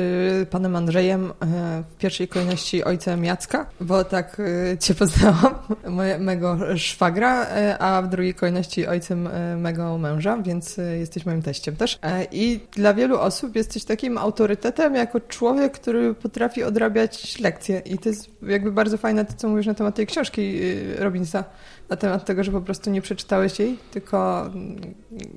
panem 0.49 0.75
Andrzejem 0.75 1.25
e, 1.25 1.83
w 1.95 1.97
pierwszej 1.97 2.27
kolejności 2.27 2.83
ojcem 2.83 3.25
Jacka, 3.25 3.65
bo 3.81 4.03
tak 4.03 4.41
cię 4.79 4.95
poznałam, 4.95 5.55
mojego 6.19 6.77
szwagra, 6.77 7.47
a 7.79 8.01
w 8.01 8.09
drugiej 8.09 8.33
kolejności 8.33 8.87
ojcem 8.87 9.29
mego 9.57 9.97
męża, 9.97 10.37
więc 10.37 10.77
jesteś 10.99 11.25
moim 11.25 11.41
teściem 11.41 11.75
też. 11.75 11.99
I 12.31 12.59
dla 12.75 12.93
wielu 12.93 13.19
osób 13.19 13.55
jesteś 13.55 13.83
takim 13.83 14.17
autorytetem 14.17 14.95
jako 14.95 15.19
człowiek, 15.19 15.73
który 15.73 16.13
potrafi 16.13 16.63
odrabiać 16.63 17.39
lekcje. 17.39 17.81
I 17.85 17.97
to 17.97 18.09
jest 18.09 18.29
jakby 18.41 18.71
bardzo 18.71 18.97
fajne 18.97 19.25
to, 19.25 19.33
co 19.33 19.49
mówisz 19.49 19.67
na 19.67 19.73
temat 19.73 19.95
tej 19.95 20.07
książki 20.07 20.59
Robinsa, 20.97 21.43
na 21.89 21.95
temat 21.97 22.25
tego, 22.25 22.43
że 22.43 22.51
po 22.51 22.61
prostu 22.61 22.89
nie 22.89 23.01
przeczytałeś 23.01 23.59
jej, 23.59 23.77
tylko 23.91 24.49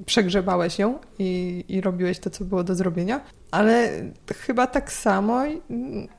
przegrzebałeś 0.07 0.79
ją 0.79 0.99
i, 1.19 1.65
i 1.69 1.81
robiłeś 2.05 2.19
to, 2.19 2.31
co 2.31 2.45
było 2.45 2.65
do 2.65 2.75
zrobienia. 2.75 3.21
Ale 3.51 3.91
chyba 4.37 4.67
tak 4.67 4.93
samo, 4.93 5.43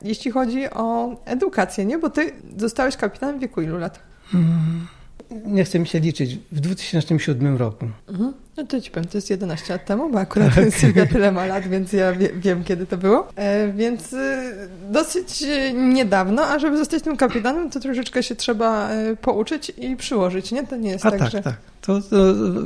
jeśli 0.02 0.30
chodzi 0.30 0.70
o 0.70 1.16
edukację, 1.24 1.84
nie? 1.84 1.98
Bo 1.98 2.10
ty 2.10 2.32
zostałeś 2.56 2.96
kapitanem 2.96 3.38
w 3.38 3.40
wieku 3.40 3.62
ilu 3.62 3.78
lat? 3.78 3.98
Hmm 4.32 4.86
nie 5.30 5.64
chcę 5.64 5.78
mi 5.78 5.86
się 5.86 6.00
liczyć, 6.00 6.38
w 6.52 6.60
2007 6.60 7.56
roku. 7.56 7.86
Mhm. 8.08 8.32
No 8.56 8.64
to 8.64 8.80
ci 8.80 8.90
powiem, 8.90 9.08
to 9.08 9.18
jest 9.18 9.30
11 9.30 9.72
lat 9.72 9.84
temu, 9.84 10.10
bo 10.10 10.20
akurat 10.20 10.54
tak. 10.54 10.74
Sylwia 10.74 11.06
tyle 11.06 11.32
ma 11.32 11.46
lat, 11.46 11.68
więc 11.68 11.92
ja 11.92 12.12
wie, 12.12 12.28
wiem, 12.32 12.64
kiedy 12.64 12.86
to 12.86 12.96
było. 12.96 13.28
E, 13.36 13.72
więc 13.72 14.12
y, 14.12 14.68
dosyć 14.90 15.44
niedawno, 15.74 16.42
a 16.42 16.58
żeby 16.58 16.78
zostać 16.78 17.02
tym 17.02 17.16
kapitanem, 17.16 17.70
to 17.70 17.80
troszeczkę 17.80 18.22
się 18.22 18.34
trzeba 18.34 18.90
e, 18.90 19.16
pouczyć 19.16 19.72
i 19.78 19.96
przyłożyć, 19.96 20.52
nie? 20.52 20.66
To 20.66 20.76
nie 20.76 20.90
jest 20.90 21.06
a 21.06 21.10
tak, 21.10 21.20
tak, 21.20 21.30
że... 21.30 21.42
tak. 21.42 21.56
To, 21.80 22.00
to 22.00 22.16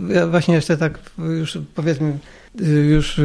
ja 0.08 0.26
właśnie 0.26 0.54
jeszcze 0.54 0.76
tak 0.76 0.98
już 1.18 1.58
powiedzmy 1.74 2.18
już 2.90 3.18
y, 3.18 3.22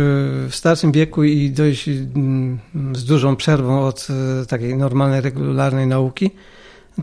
w 0.49 0.55
starszym 0.55 0.91
wieku 0.91 1.23
i 1.23 1.51
dość 1.51 1.87
mm, 1.87 2.59
z 2.93 3.05
dużą 3.05 3.35
przerwą 3.35 3.85
od 3.85 4.07
y, 4.43 4.45
takiej 4.45 4.77
normalnej, 4.77 5.21
regularnej 5.21 5.87
nauki, 5.87 6.31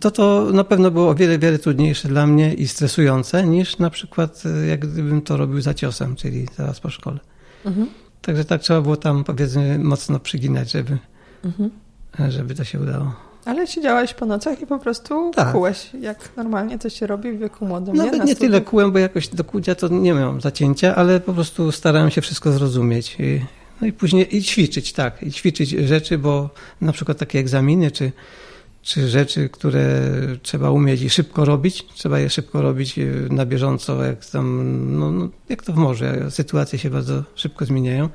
to 0.01 0.11
to 0.11 0.49
na 0.53 0.65
pewno 0.65 0.91
było 0.91 1.09
o 1.09 1.15
wiele, 1.15 1.39
wiele 1.39 1.59
trudniejsze 1.59 2.09
dla 2.09 2.27
mnie 2.27 2.55
i 2.55 2.69
stresujące 2.69 3.47
niż 3.47 3.79
na 3.79 3.91
przykład 3.91 4.43
jak 4.69 4.81
gdybym 4.81 5.23
to 5.23 5.37
robił 5.37 5.61
za 5.61 5.75
ciosem, 5.75 6.17
czyli 6.17 6.47
zaraz 6.57 6.81
po 6.81 6.91
szkole. 6.91 7.19
Mhm. 7.65 7.87
Także 8.23 8.45
tak 8.45 8.61
trzeba 8.61 8.81
było 8.81 8.97
tam 8.97 9.25
powiedzmy 9.25 9.79
mocno 9.79 10.21
przyginać, 10.21 10.73
żeby, 10.73 10.99
mhm. 11.45 11.71
żeby 12.29 12.55
to 12.55 12.65
się 12.65 12.81
udało. 12.81 13.32
Ale 13.45 13.67
siedziałeś 13.67 14.15
po 14.15 14.27
nocach 14.27 14.61
i 14.61 14.67
po 14.67 14.79
prostu 14.79 15.31
Tak. 15.35 15.53
kułeś, 15.53 15.91
jak 16.01 16.29
normalnie 16.37 16.79
to 16.79 16.91
się 16.91 17.07
robi 17.07 17.33
w 17.33 17.39
wieku 17.39 17.67
młodym. 17.67 17.97
Nawet 17.97 18.13
Na 18.19 18.25
nie 18.25 18.35
studiach. 18.35 18.39
tyle 18.51 18.61
kułem, 18.61 18.93
bo 18.93 18.99
jakoś 18.99 19.29
do 19.29 19.45
kucia 19.45 19.75
to 19.75 19.89
nie 19.89 20.13
miałem 20.13 20.41
zacięcia, 20.41 20.95
ale 20.97 21.21
po 21.21 21.33
prostu 21.33 21.73
starałem 21.73 22.11
się 22.11 22.21
wszystko 22.21 22.53
zrozumieć. 22.53 23.17
I, 23.21 23.41
no 23.81 23.87
i 23.87 23.93
później 23.93 24.37
i 24.37 24.43
ćwiczyć, 24.43 24.93
tak, 24.93 25.23
i 25.23 25.33
ćwiczyć 25.33 25.71
rzeczy, 25.71 26.19
bo 26.19 26.51
na 26.81 26.93
przykład 26.93 27.19
takie 27.19 27.39
egzaminy, 27.39 27.91
czy, 27.91 28.13
czy 28.83 29.09
rzeczy, 29.09 29.49
które 29.49 30.01
trzeba 30.43 30.71
umieć 30.71 31.03
i 31.03 31.11
szybko 31.11 31.45
robić, 31.45 31.87
trzeba 31.95 32.19
je 32.19 32.31
szybko 32.31 32.63
robić 32.63 32.99
y, 32.99 33.29
na 33.31 33.47
bieżąco, 33.47 34.05
jak 34.05 34.27
tam, 34.27 34.73
no, 34.99 35.11
no, 35.11 35.29
jak 35.49 35.63
to 35.63 35.73
w 35.73 35.77
morze, 35.77 36.31
sytuacje 36.31 36.79
się 36.79 36.91
bardzo 36.91 37.23
szybko 37.35 37.65
zmieniają, 37.65 38.09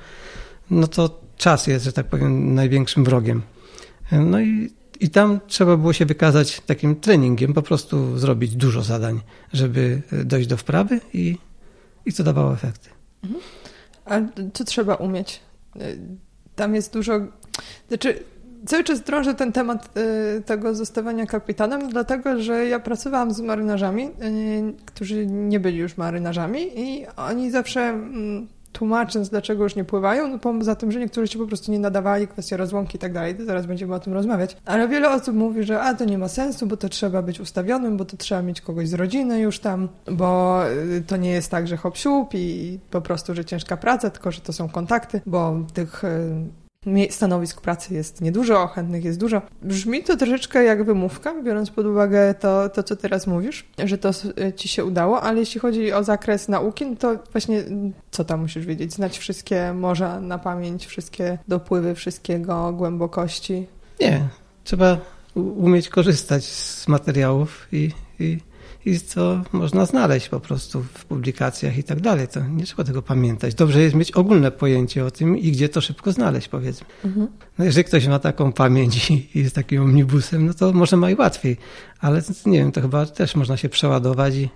no 0.72 0.88
to 0.88 1.20
czas 1.38 1.68
jest, 1.68 1.86
że 1.86 1.94
tak 1.94 2.06
powiem, 2.08 2.56
największym 2.56 3.04
wrogiem. 3.04 3.42
No 4.12 4.40
i, 4.40 4.70
i 5.00 5.10
tam 5.10 5.40
trzeba 5.48 5.78
było 5.78 5.94
się 5.94 6.06
wykazać 6.06 6.62
takim 6.62 6.96
treningiem, 6.96 7.54
po 7.54 7.62
prostu 7.62 8.18
zrobić 8.18 8.56
dużo 8.56 8.82
zadań, 8.84 9.22
żeby 9.54 10.02
dojść 10.26 10.48
do 10.48 10.58
wprawy 10.58 11.00
i, 11.14 11.38
i 12.06 12.14
to 12.14 12.24
dawało 12.24 12.54
efekty. 12.54 12.90
A 14.06 14.20
co 14.54 14.64
trzeba 14.64 14.96
umieć? 14.96 15.40
Y, 15.76 16.00
Tam 16.56 16.76
jest 16.76 16.94
dużo. 16.94 17.20
Znaczy, 17.88 18.24
cały 18.66 18.84
czas 18.84 19.02
drążę 19.02 19.36
ten 19.36 19.52
temat 19.52 19.98
y, 20.38 20.42
tego 20.42 20.76
zostawania 20.76 21.26
kapitanem, 21.26 21.90
dlatego 21.90 22.42
że 22.42 22.68
ja 22.68 22.80
pracowałam 22.80 23.34
z 23.34 23.42
marynarzami, 23.42 24.10
którzy 24.86 25.26
nie 25.26 25.60
byli 25.60 25.78
już 25.78 25.98
marynarzami, 25.98 26.80
i 26.80 27.06
oni 27.18 27.52
zawsze. 27.52 28.00
Tłumacząc, 28.78 29.30
dlaczego 29.30 29.64
już 29.64 29.76
nie 29.76 29.84
pływają, 29.84 30.28
no 30.28 30.40
poza 30.40 30.76
tym, 30.76 30.92
że 30.92 31.00
niektórzy 31.00 31.28
się 31.28 31.40
po 31.40 31.48
prostu 31.48 31.72
nie 31.72 31.80
nadawali, 31.80 32.28
kwestia 32.28 32.58
rozłąki 32.58 32.98
i 32.98 33.00
tak 33.00 33.14
dalej, 33.14 33.36
zaraz 33.46 33.66
będziemy 33.66 33.96
o 33.96 34.00
tym 34.00 34.14
rozmawiać. 34.14 34.58
Ale 34.66 34.88
wiele 34.88 35.10
osób 35.10 35.36
mówi, 35.36 35.64
że 35.64 35.82
a 35.82 35.94
to 35.94 36.06
nie 36.06 36.18
ma 36.18 36.28
sensu, 36.28 36.68
bo 36.68 36.78
to 36.78 36.90
trzeba 36.90 37.22
być 37.22 37.40
ustawionym, 37.40 37.98
bo 37.98 38.06
to 38.06 38.18
trzeba 38.18 38.42
mieć 38.42 38.62
kogoś 38.62 38.90
z 38.90 38.94
rodziny 38.94 39.40
już 39.40 39.60
tam, 39.60 39.90
bo 40.12 40.62
y, 40.72 41.04
to 41.08 41.18
nie 41.18 41.30
jest 41.30 41.52
tak, 41.52 41.68
że 41.68 41.78
hop 41.78 41.98
i 42.34 42.80
po 42.92 43.02
prostu, 43.02 43.36
że 43.36 43.46
ciężka 43.46 43.78
praca, 43.78 44.10
tylko 44.10 44.32
że 44.32 44.42
to 44.42 44.54
są 44.54 44.70
kontakty, 44.70 45.22
bo 45.26 45.60
tych 45.74 46.04
y, 46.04 46.67
stanowisk 47.10 47.62
pracy 47.62 47.94
jest 47.94 48.22
niedużo, 48.22 48.68
chętnych 48.68 49.06
jest 49.06 49.20
dużo. 49.20 49.42
Brzmi 49.62 50.04
to 50.04 50.18
troszeczkę 50.18 50.64
jak 50.64 50.84
wymówka, 50.84 51.42
biorąc 51.44 51.70
pod 51.70 51.86
uwagę 51.86 52.34
to, 52.34 52.70
to 52.70 52.84
co 52.84 52.96
teraz 52.96 53.28
mówisz, 53.28 53.66
że 53.86 53.98
to 53.98 54.10
ci 54.56 54.68
się 54.68 54.86
udało, 54.86 55.22
ale 55.22 55.40
jeśli 55.40 55.60
chodzi 55.60 55.94
o 55.94 56.04
zakres 56.04 56.48
nauki, 56.48 56.86
no 56.86 56.96
to 56.96 57.16
właśnie 57.32 57.64
co 58.12 58.24
tam 58.24 58.42
musisz 58.42 58.66
wiedzieć? 58.66 58.94
Znać 58.94 59.18
wszystkie 59.18 59.74
morza 59.74 60.20
na 60.20 60.38
pamięć, 60.38 60.86
wszystkie 60.86 61.38
dopływy, 61.48 61.96
wszystkiego, 61.96 62.74
głębokości. 62.74 63.68
Nie, 64.00 64.22
trzeba 64.64 64.98
umieć 65.36 65.90
korzystać 65.90 66.46
z 66.46 66.88
materiałów 66.88 67.68
i, 67.72 67.92
i, 68.20 68.38
i 68.88 69.00
co 69.00 69.42
można 69.52 69.86
znaleźć 69.86 70.30
po 70.30 70.40
prostu 70.40 70.84
w 70.84 71.06
publikacjach 71.06 71.78
i 71.78 71.84
tak 71.84 72.02
dalej. 72.02 72.28
To 72.28 72.48
nie 72.48 72.64
trzeba 72.64 72.84
tego 72.84 73.02
pamiętać. 73.02 73.56
Dobrze 73.56 73.82
jest 73.82 73.96
mieć 73.96 74.12
ogólne 74.12 74.52
pojęcie 74.52 75.06
o 75.06 75.12
tym 75.12 75.38
i 75.38 75.52
gdzie 75.52 75.70
to 75.70 75.82
szybko 75.82 76.12
znaleźć, 76.12 76.48
powiedzmy. 76.48 76.88
No 77.58 77.66
jeżeli 77.66 77.84
ktoś 77.84 78.08
ma 78.08 78.20
taką 78.20 78.54
pamięć 78.54 79.12
i 79.12 79.30
jest 79.36 79.56
takim 79.56 79.82
omnibusem, 79.82 80.46
no 80.46 80.54
to 80.54 80.74
może 80.74 80.98
ma 80.98 81.12
i 81.12 81.16
łatwiej. 81.16 81.58
Ale 82.00 82.22
to, 82.22 82.34
nie 82.46 82.60
wiem, 82.60 82.72
to 82.72 82.82
chyba 82.82 83.06
też 83.06 83.36
można 83.36 83.58
się 83.58 83.70
przeładować 83.70 84.36
i, 84.36 84.50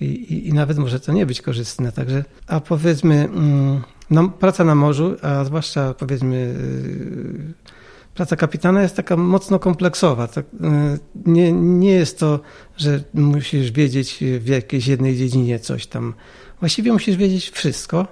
i, 0.00 0.48
i, 0.48 0.52
nawet 0.52 0.78
może 0.78 1.00
to 1.00 1.12
nie 1.12 1.26
być 1.26 1.42
korzystne. 1.42 1.92
Także, 1.92 2.24
a 2.46 2.60
powiedzmy, 2.60 3.14
mm, 3.14 3.82
no, 4.10 4.28
praca 4.28 4.64
na 4.64 4.74
morzu, 4.74 5.16
a 5.22 5.44
zwłaszcza 5.44 5.94
powiedzmy 5.94 6.36
yy, 6.36 7.72
praca 8.14 8.36
kapitana 8.36 8.82
jest 8.82 8.96
taka 8.96 9.16
mocno 9.16 9.58
kompleksowa. 9.58 10.28
Tak, 10.28 10.46
yy, 10.60 10.98
nie, 11.26 11.52
nie 11.52 11.90
jest 11.90 12.18
to, 12.18 12.40
że 12.76 13.02
musisz 13.14 13.70
wiedzieć 13.70 14.18
w 14.38 14.46
jakiejś 14.46 14.86
jednej 14.86 15.16
dziedzinie 15.16 15.58
coś 15.58 15.86
tam. 15.86 16.14
Właściwie 16.60 16.92
musisz 16.92 17.16
wiedzieć 17.16 17.50
wszystko, 17.50 18.06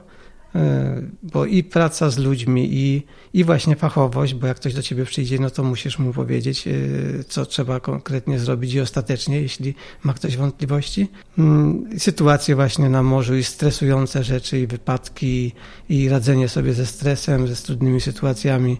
bo 1.23 1.47
i 1.47 1.64
praca 1.64 2.11
z 2.11 2.19
ludźmi, 2.19 2.69
i, 2.73 3.02
i 3.33 3.45
właśnie 3.45 3.76
fachowość, 3.76 4.35
bo 4.35 4.47
jak 4.47 4.57
ktoś 4.57 4.75
do 4.75 4.83
ciebie 4.83 5.04
przyjdzie, 5.04 5.38
no 5.38 5.50
to 5.50 5.64
musisz 5.64 5.99
mu 5.99 6.12
powiedzieć, 6.12 6.66
yy, 6.66 7.25
co 7.28 7.47
trzeba 7.47 7.80
konkretnie 7.80 8.38
zrobić 8.38 8.75
i 8.75 8.80
ostatecznie, 8.80 9.40
jeśli 9.40 9.75
ma 10.02 10.14
ktoś 10.14 10.37
wątpliwości. 10.37 11.09
Mm, 11.38 11.99
Sytuacje 11.99 12.54
właśnie 12.54 12.88
na 12.88 13.02
morzu 13.02 13.37
i 13.37 13.45
stresujące 13.45 14.25
rzeczy, 14.25 14.61
i 14.61 14.66
wypadki, 14.66 15.52
i 15.88 16.09
radzenie 16.09 16.49
sobie 16.49 16.73
ze 16.73 16.87
stresem, 16.87 17.49
ze 17.49 17.57
trudnymi 17.57 18.00
sytuacjami. 18.00 18.76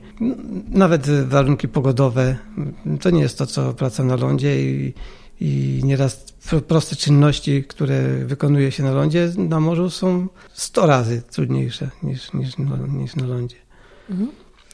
Nawet 0.69 1.11
warunki 1.11 1.69
pogodowe, 1.69 2.37
to 3.01 3.11
nie 3.11 3.21
jest 3.21 3.39
to, 3.39 3.47
co 3.47 3.75
praca 3.75 4.05
na 4.05 4.17
lądzie 4.17 4.63
i, 4.63 4.95
i 5.41 5.81
nieraz 5.85 6.25
pro- 6.49 6.61
proste 6.61 6.97
czynności, 6.97 7.65
które 7.65 8.03
wykonuje 8.25 8.73
się 8.73 8.83
na 8.83 8.91
lądzie, 8.91 9.33
na 9.37 9.61
morzu 9.61 9.91
są 9.91 10.29
100 10.53 10.87
razy 10.87 11.23
trudniejsze 11.31 11.91
niż, 12.03 12.33
niż, 12.33 12.59
na- 12.59 12.77
niż 12.77 13.17
na 13.17 13.27
lądzie. 13.27 13.57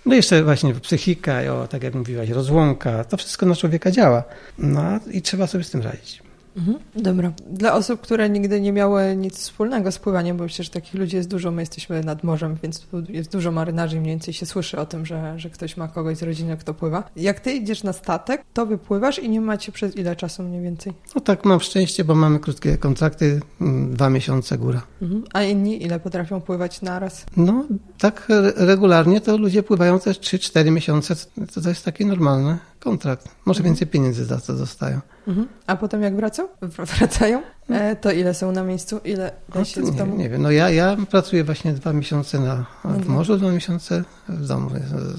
No 0.07 0.15
i 0.15 0.17
jeszcze 0.17 0.45
właśnie 0.45 0.75
psychika, 0.75 1.41
o, 1.55 1.69
tak 1.69 1.83
jak 1.83 1.95
mówiłaś, 1.95 2.29
rozłąka, 2.29 3.05
to 3.05 3.17
wszystko 3.17 3.47
na 3.47 3.55
człowieka 3.57 3.91
działa. 3.91 4.25
No 4.59 4.83
i 5.13 5.23
trzeba 5.23 5.47
sobie 5.47 5.65
z 5.65 5.71
tym 5.71 5.83
radzić. 5.83 6.23
Mhm. 6.57 6.79
Dobra. 6.97 7.33
Dla 7.51 7.75
osób, 7.75 8.01
które 8.01 8.31
nigdy 8.31 8.61
nie 8.61 8.73
miały 8.73 9.17
nic 9.17 9.39
wspólnego 9.39 9.93
z 9.93 9.99
pływaniem, 9.99 10.37
bo 10.37 10.45
myślę, 10.45 10.65
że 10.65 10.71
takich 10.71 10.95
ludzi 10.95 11.17
jest 11.17 11.29
dużo, 11.29 11.51
my 11.51 11.63
jesteśmy 11.63 12.05
nad 12.05 12.25
morzem, 12.25 12.57
więc 12.63 12.81
tu 12.81 13.03
jest 13.09 13.33
dużo 13.33 13.53
marynarzy 13.53 13.97
i 13.97 14.01
mniej 14.01 14.13
więcej 14.13 14.35
się 14.35 14.47
słyszy 14.47 14.79
o 14.79 14.87
tym, 14.87 15.07
że, 15.07 15.35
że 15.37 15.51
ktoś 15.51 15.77
ma 15.77 15.89
kogoś 15.89 16.17
z 16.17 16.23
rodziny, 16.23 16.57
kto 16.57 16.75
pływa. 16.75 17.11
Jak 17.17 17.41
ty 17.41 17.53
idziesz 17.53 17.83
na 17.83 17.93
statek, 17.93 18.45
to 18.55 18.67
wypływasz 18.67 19.19
i 19.19 19.29
nie 19.29 19.41
macie 19.41 19.73
przez 19.73 19.97
ile 19.97 20.17
czasu 20.17 20.43
mniej 20.43 20.63
więcej? 20.63 20.93
No 21.15 21.21
tak, 21.21 21.45
mam 21.45 21.61
szczęście, 21.61 22.05
bo 22.05 22.15
mamy 22.15 22.39
krótkie 22.39 22.79
kontrakty, 22.79 23.41
mm, 23.61 23.95
dwa 23.95 24.11
miesiące 24.11 24.59
góra. 24.59 24.83
Mhm. 25.03 25.25
A 25.33 25.43
inni 25.43 25.83
ile 25.83 26.01
potrafią 26.01 26.41
pływać 26.41 26.83
naraz? 26.83 27.27
No 27.37 27.65
tak 27.99 28.31
re- 28.31 28.53
regularnie 28.57 29.21
to 29.21 29.37
ludzie 29.37 29.63
pływają 29.63 30.01
też 30.01 30.21
3-4 30.21 30.71
miesiące, 30.71 31.17
to, 31.55 31.61
to 31.61 31.69
jest 31.69 31.85
taki 31.85 32.07
normalny 32.07 32.59
kontrakt. 32.91 33.29
Może 33.47 33.59
Mhm. 33.61 33.75
więcej 33.75 33.87
pieniędzy 33.89 34.25
za 34.25 34.41
to 34.41 34.53
dostają. 34.53 35.01
Mhm. 35.29 35.49
A 35.67 35.77
potem 35.77 36.03
jak 36.03 36.17
wracą? 36.17 36.49
Wr- 36.63 36.87
Wracają? 36.99 37.43
E, 37.71 37.97
to 37.97 38.11
ile 38.13 38.35
są 38.35 38.53
na 38.53 38.63
miejscu? 38.63 39.01
Ile 39.05 39.31
No, 39.55 39.65
się 39.65 39.81
w 39.81 39.85
nie, 39.85 39.93
domu? 39.93 40.17
nie 40.17 40.29
wiem, 40.31 40.43
no 40.43 40.51
ja, 40.51 40.71
ja 40.71 40.97
pracuję 41.11 41.45
właśnie 41.45 41.73
dwa 41.73 41.93
miesiące 41.93 42.41
na, 42.41 42.67
w 42.85 43.09
morzu, 43.09 43.37
dwa 43.37 43.51
miesiące 43.53 44.05
w 44.29 44.47
domu 44.47 44.71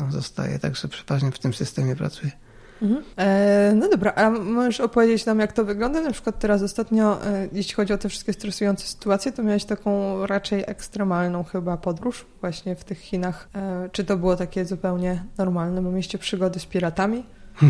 zostaję, 0.09 0.59
także 0.59 0.87
przeważnie 0.87 1.31
w 1.31 1.39
tym 1.39 1.53
systemie 1.53 1.95
pracuję. 1.95 2.31
Mhm. 2.81 3.03
E, 3.17 3.73
no 3.75 3.89
dobra, 3.89 4.11
a 4.15 4.29
możesz 4.29 4.79
opowiedzieć 4.81 5.25
nam, 5.25 5.39
jak 5.39 5.53
to 5.53 5.65
wygląda? 5.65 6.01
Na 6.01 6.11
przykład 6.11 6.39
teraz 6.39 6.61
ostatnio, 6.61 7.25
e, 7.25 7.47
jeśli 7.53 7.73
chodzi 7.73 7.93
o 7.93 7.97
te 7.97 8.09
wszystkie 8.09 8.33
stresujące 8.33 8.87
sytuacje, 8.87 9.31
to 9.31 9.43
miałeś 9.43 9.65
taką 9.65 10.25
raczej 10.25 10.63
ekstremalną 10.67 11.43
chyba 11.43 11.77
podróż 11.77 12.25
właśnie 12.41 12.75
w 12.75 12.83
tych 12.83 12.99
Chinach. 12.99 13.49
E, 13.55 13.89
czy 13.91 14.03
to 14.05 14.17
było 14.17 14.35
takie 14.35 14.65
zupełnie 14.65 15.23
normalne, 15.37 15.81
bo 15.81 15.89
mieliście 15.91 16.17
przygody 16.17 16.59
z 16.59 16.65
piratami? 16.65 17.25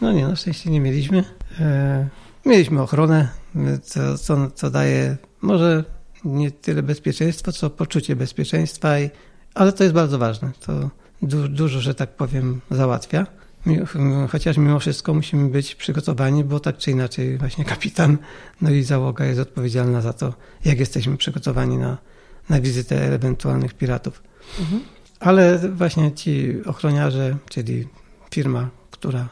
No 0.00 0.12
nie, 0.12 0.28
na 0.28 0.36
szczęście 0.36 0.70
nie 0.70 0.80
mieliśmy. 0.80 1.24
E, 1.60 2.08
mieliśmy 2.46 2.82
ochronę, 2.82 3.28
co, 3.82 4.18
co, 4.18 4.50
co 4.50 4.70
daje 4.70 5.16
może 5.40 5.84
nie 6.24 6.50
tyle 6.50 6.82
bezpieczeństwo, 6.82 7.52
co 7.52 7.70
poczucie 7.70 8.16
bezpieczeństwa, 8.16 8.98
i, 9.00 9.10
ale 9.54 9.72
to 9.72 9.84
jest 9.84 9.94
bardzo 9.94 10.18
ważne. 10.18 10.50
To 10.66 10.90
du, 11.22 11.48
dużo, 11.48 11.80
że 11.80 11.94
tak 11.94 12.16
powiem, 12.16 12.60
załatwia. 12.70 13.26
Chociaż 14.30 14.56
mimo 14.56 14.78
wszystko 14.78 15.14
musimy 15.14 15.48
być 15.48 15.74
przygotowani, 15.74 16.44
bo 16.44 16.60
tak 16.60 16.78
czy 16.78 16.90
inaczej 16.90 17.38
właśnie 17.38 17.64
kapitan, 17.64 18.18
no 18.62 18.70
i 18.70 18.82
załoga 18.82 19.24
jest 19.24 19.40
odpowiedzialna 19.40 20.00
za 20.00 20.12
to, 20.12 20.34
jak 20.64 20.80
jesteśmy 20.80 21.16
przygotowani 21.16 21.78
na, 21.78 21.98
na 22.48 22.60
wizytę 22.60 23.14
ewentualnych 23.14 23.74
piratów. 23.74 24.22
Mhm. 24.60 24.82
Ale 25.20 25.58
właśnie 25.58 26.12
ci 26.12 26.54
ochroniarze, 26.66 27.36
czyli 27.48 27.88
firma, 28.30 28.70
która 28.98 29.28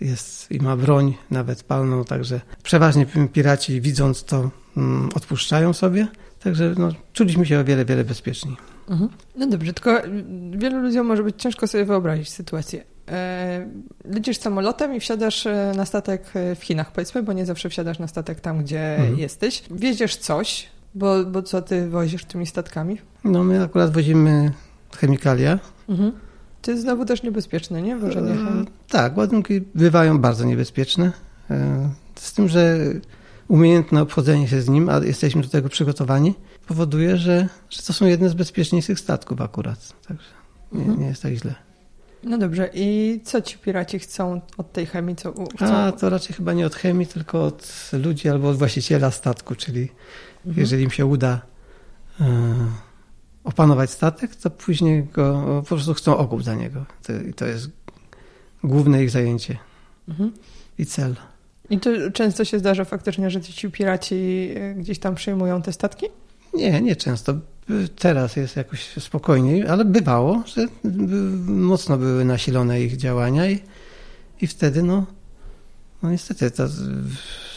jest 0.00 0.50
i 0.52 0.60
ma 0.60 0.76
broń, 0.76 1.14
nawet 1.30 1.62
palną, 1.62 2.04
także 2.04 2.40
przeważnie 2.62 3.06
piraci 3.32 3.80
widząc 3.80 4.24
to 4.24 4.50
mm, 4.76 5.08
odpuszczają 5.14 5.72
sobie, 5.72 6.08
także 6.42 6.74
no, 6.78 6.88
czuliśmy 7.12 7.46
się 7.46 7.60
o 7.60 7.64
wiele, 7.64 7.84
wiele 7.84 8.04
bezpieczniej. 8.04 8.56
Mhm. 8.88 9.10
No 9.36 9.46
dobrze, 9.46 9.72
tylko 9.72 10.00
mm, 10.02 10.58
wielu 10.58 10.82
ludziom 10.82 11.06
może 11.06 11.22
być 11.22 11.42
ciężko 11.42 11.66
sobie 11.66 11.84
wyobrazić 11.84 12.30
sytuację. 12.30 12.84
Lecisz 14.04 14.38
samolotem 14.38 14.94
i 14.94 15.00
wsiadasz 15.00 15.46
e, 15.46 15.72
na 15.76 15.86
statek 15.86 16.22
e, 16.34 16.54
w 16.54 16.64
Chinach, 16.64 16.92
powiedzmy, 16.92 17.22
bo 17.22 17.32
nie 17.32 17.46
zawsze 17.46 17.68
wsiadasz 17.68 17.98
na 17.98 18.06
statek 18.08 18.40
tam, 18.40 18.58
gdzie 18.64 18.96
Mhm. 18.96 19.18
jesteś. 19.18 19.62
Wieziesz 19.70 20.16
coś, 20.16 20.68
bo, 20.94 21.24
bo 21.24 21.42
co 21.42 21.62
ty 21.62 21.88
wozisz 21.88 22.24
tymi 22.24 22.46
statkami? 22.46 22.98
No 23.24 23.44
my 23.44 23.62
akurat 23.64 23.92
wozimy 23.92 24.52
chemikalia. 24.96 25.58
Mhm. 25.88 26.12
To 26.62 26.70
jest 26.70 26.82
znowu 26.82 27.04
też 27.04 27.22
niebezpieczne, 27.22 27.82
nie? 27.82 27.96
Wożenie. 27.96 28.32
E, 28.32 28.64
Tak, 28.90 29.16
ładunki 29.16 29.60
bywają 29.74 30.18
bardzo 30.18 30.44
niebezpieczne, 30.44 31.12
e, 31.50 31.90
z 32.14 32.32
tym, 32.32 32.48
że 32.48 32.78
umiejętne 33.48 34.02
obchodzenie 34.02 34.48
się 34.48 34.62
z 34.62 34.68
nim, 34.68 34.88
a 34.88 34.98
jesteśmy 34.98 35.42
do 35.42 35.48
tego 35.48 35.68
przygotowani, 35.68 36.34
powoduje, 36.66 37.16
że, 37.16 37.48
że 37.70 37.82
to 37.82 37.92
są 37.92 38.06
jedne 38.06 38.28
z 38.28 38.34
bezpieczniejszych 38.34 39.00
statków 39.00 39.40
akurat, 39.40 39.92
także 40.08 40.28
nie, 40.72 40.80
Mhm. 40.80 41.00
nie 41.00 41.06
jest 41.06 41.22
tak 41.22 41.34
źle. 41.34 41.54
No 42.24 42.38
dobrze, 42.38 42.70
i 42.74 43.20
co 43.24 43.42
ci 43.42 43.58
piraci 43.58 43.98
chcą 43.98 44.40
od 44.56 44.72
tej 44.72 44.86
chemii? 44.86 45.16
Co 45.16 45.32
chcą? 45.56 45.66
A 45.66 45.92
to 45.92 46.10
raczej 46.10 46.36
chyba 46.36 46.52
nie 46.52 46.66
od 46.66 46.74
chemii, 46.74 47.06
tylko 47.06 47.44
od 47.44 47.90
ludzi 47.92 48.28
albo 48.28 48.48
od 48.48 48.56
właściciela 48.56 49.10
statku, 49.10 49.54
czyli 49.54 49.88
mhm. 50.46 50.60
jeżeli 50.60 50.84
im 50.84 50.90
się 50.90 51.06
uda 51.06 51.40
e, 52.20 52.26
opanować 53.44 53.90
statek, 53.90 54.36
to 54.36 54.50
później 54.50 55.04
go 55.04 55.44
po 55.68 55.74
prostu 55.74 55.94
chcą 55.94 56.16
okup 56.16 56.42
za 56.42 56.54
niego. 56.54 56.84
To, 57.02 57.12
to 57.36 57.46
jest 57.46 57.68
główne 58.64 59.04
ich 59.04 59.10
zajęcie 59.10 59.58
mhm. 60.08 60.32
i 60.78 60.86
cel. 60.86 61.16
I 61.70 61.78
to 61.78 61.90
często 62.12 62.44
się 62.44 62.58
zdarza 62.58 62.84
faktycznie, 62.84 63.30
że 63.30 63.40
ci 63.40 63.70
piraci 63.70 64.50
e, 64.54 64.74
gdzieś 64.74 64.98
tam 64.98 65.14
przyjmują 65.14 65.62
te 65.62 65.72
statki? 65.72 66.06
Nie, 66.54 66.80
nie 66.80 66.96
często. 66.96 67.34
Teraz 67.98 68.36
jest 68.36 68.56
jakoś 68.56 68.88
spokojniej, 68.98 69.66
ale 69.66 69.84
bywało, 69.84 70.42
że 70.46 70.66
mocno 71.46 71.98
były 71.98 72.24
nasilone 72.24 72.80
ich 72.82 72.96
działania 72.96 73.50
i, 73.50 73.58
i 74.40 74.46
wtedy, 74.46 74.82
no, 74.82 75.06
no 76.02 76.10
niestety, 76.10 76.50
to 76.50 76.68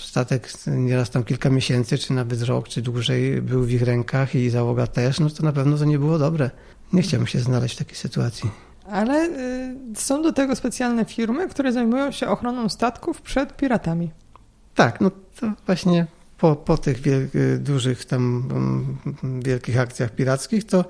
statek 0.01 0.53
nieraz 0.67 1.09
tam 1.09 1.23
kilka 1.23 1.49
miesięcy, 1.49 1.97
czy 1.97 2.13
nawet 2.13 2.41
rok, 2.41 2.67
czy 2.67 2.81
dłużej 2.81 3.41
był 3.41 3.63
w 3.63 3.71
ich 3.71 3.81
rękach 3.81 4.35
i 4.35 4.49
załoga 4.49 4.87
też, 4.87 5.19
no 5.19 5.29
to 5.29 5.43
na 5.43 5.51
pewno 5.51 5.77
to 5.77 5.85
nie 5.85 5.99
było 5.99 6.19
dobre. 6.19 6.49
Nie 6.93 7.01
chciałbym 7.01 7.27
się 7.27 7.39
znaleźć 7.39 7.75
w 7.75 7.77
takiej 7.77 7.95
sytuacji. 7.95 8.49
Ale 8.93 9.25
y, 9.25 9.95
są 9.95 10.21
do 10.21 10.33
tego 10.33 10.55
specjalne 10.55 11.05
firmy, 11.05 11.47
które 11.47 11.71
zajmują 11.71 12.11
się 12.11 12.27
ochroną 12.27 12.69
statków 12.69 13.21
przed 13.21 13.57
piratami. 13.57 14.11
Tak, 14.75 15.01
no 15.01 15.11
to 15.39 15.51
właśnie 15.65 16.07
po, 16.37 16.55
po 16.55 16.77
tych 16.77 16.97
dużych 17.59 18.05
tam 18.05 18.49
mm, 18.51 19.41
wielkich 19.41 19.79
akcjach 19.79 20.11
pirackich, 20.11 20.63
to, 20.63 20.85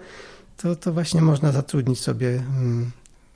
to, 0.58 0.76
to 0.76 0.94
właśnie 0.94 1.22
można 1.22 1.52
zatrudnić 1.52 2.00
sobie 2.00 2.30
mm, 2.30 2.92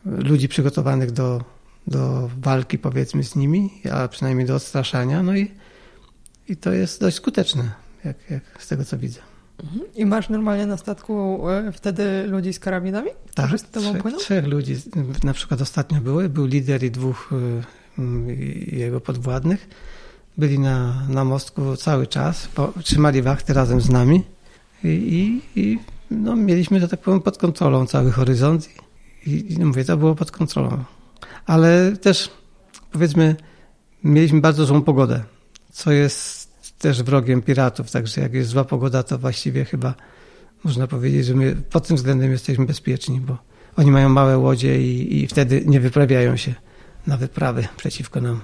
ludzi 0.06 0.48
przygotowanych 0.48 1.12
do, 1.12 1.44
do 1.88 2.30
walki 2.42 2.78
powiedzmy 2.78 3.24
z 3.24 3.36
nimi, 3.36 3.82
a 3.92 4.08
przynajmniej 4.08 4.48
do 4.48 4.56
odstraszania, 4.56 5.24
no 5.24 5.36
i, 5.36 5.52
i 6.50 6.58
to 6.58 6.72
jest 6.72 7.02
dość 7.02 7.18
skuteczne, 7.18 7.72
jak, 8.04 8.16
jak 8.30 8.44
z 8.60 8.68
tego 8.68 8.86
co 8.86 8.98
widzę. 8.98 9.26
I 9.96 10.06
masz 10.06 10.30
normalnie 10.30 10.66
na 10.66 10.78
statku 10.78 11.42
e, 11.50 11.72
wtedy 11.72 12.28
ludzi 12.28 12.54
z 12.54 12.60
karabinami, 12.60 13.10
tak, 13.36 13.60
z 13.60 13.72
tobą 13.72 13.90
trzech, 13.90 14.02
płyną? 14.02 14.18
trzech 14.18 14.48
ludzi. 14.48 14.76
Na 15.24 15.34
przykład 15.34 15.62
ostatnio 15.62 16.02
były, 16.02 16.30
był 16.30 16.46
lider 16.46 16.84
i 16.84 16.92
dwóch 16.92 17.30
e, 17.98 18.06
jego 18.76 19.02
podwładnych 19.02 19.68
byli 20.38 20.60
na, 20.60 21.08
na 21.10 21.26
mostku 21.26 21.76
cały 21.76 22.08
czas, 22.08 22.50
trzymali 22.84 23.22
wachty 23.22 23.54
razem 23.54 23.82
z 23.82 23.90
nami 23.90 24.24
i, 24.84 24.88
i, 24.88 25.62
i 25.62 25.80
no, 26.12 26.36
mieliśmy, 26.36 26.80
że 26.80 26.88
tak 26.88 27.00
powiem, 27.00 27.22
pod 27.22 27.38
kontrolą 27.38 27.86
cały 27.86 28.12
horyzont 28.12 28.70
i, 29.26 29.54
i 29.54 29.66
mówię, 29.66 29.86
to 29.86 29.98
było 29.98 30.16
pod 30.16 30.32
kontrolą. 30.32 30.84
Ale 31.46 31.92
też, 31.92 32.30
powiedzmy, 32.92 33.36
mieliśmy 34.04 34.42
bardzo 34.42 34.66
złą 34.66 34.82
pogodę, 34.82 35.24
co 35.72 35.92
jest 35.92 36.37
też 36.79 37.03
wrogiem 37.03 37.41
piratów, 37.41 37.91
także 37.91 38.22
jak 38.22 38.34
jest 38.34 38.50
zła 38.50 38.63
pogoda, 38.63 39.03
to 39.03 39.17
właściwie 39.17 39.65
chyba 39.65 39.93
można 40.63 40.88
powiedzieć, 40.88 41.25
że 41.25 41.34
my 41.34 41.55
pod 41.55 41.88
tym 41.88 41.98
względem 41.98 42.31
jesteśmy 42.31 42.65
bezpieczni, 42.65 43.19
bo 43.19 43.38
oni 43.77 43.91
mają 43.91 44.10
małe 44.10 44.38
łodzie 44.38 44.81
i, 44.81 45.24
i 45.24 45.27
wtedy 45.27 45.63
nie 45.65 45.79
wyprawiają 45.79 46.38
się 46.38 46.53
na 47.07 47.17
wyprawy 47.17 47.67
przeciwko 47.77 48.22
nam. 48.22 48.41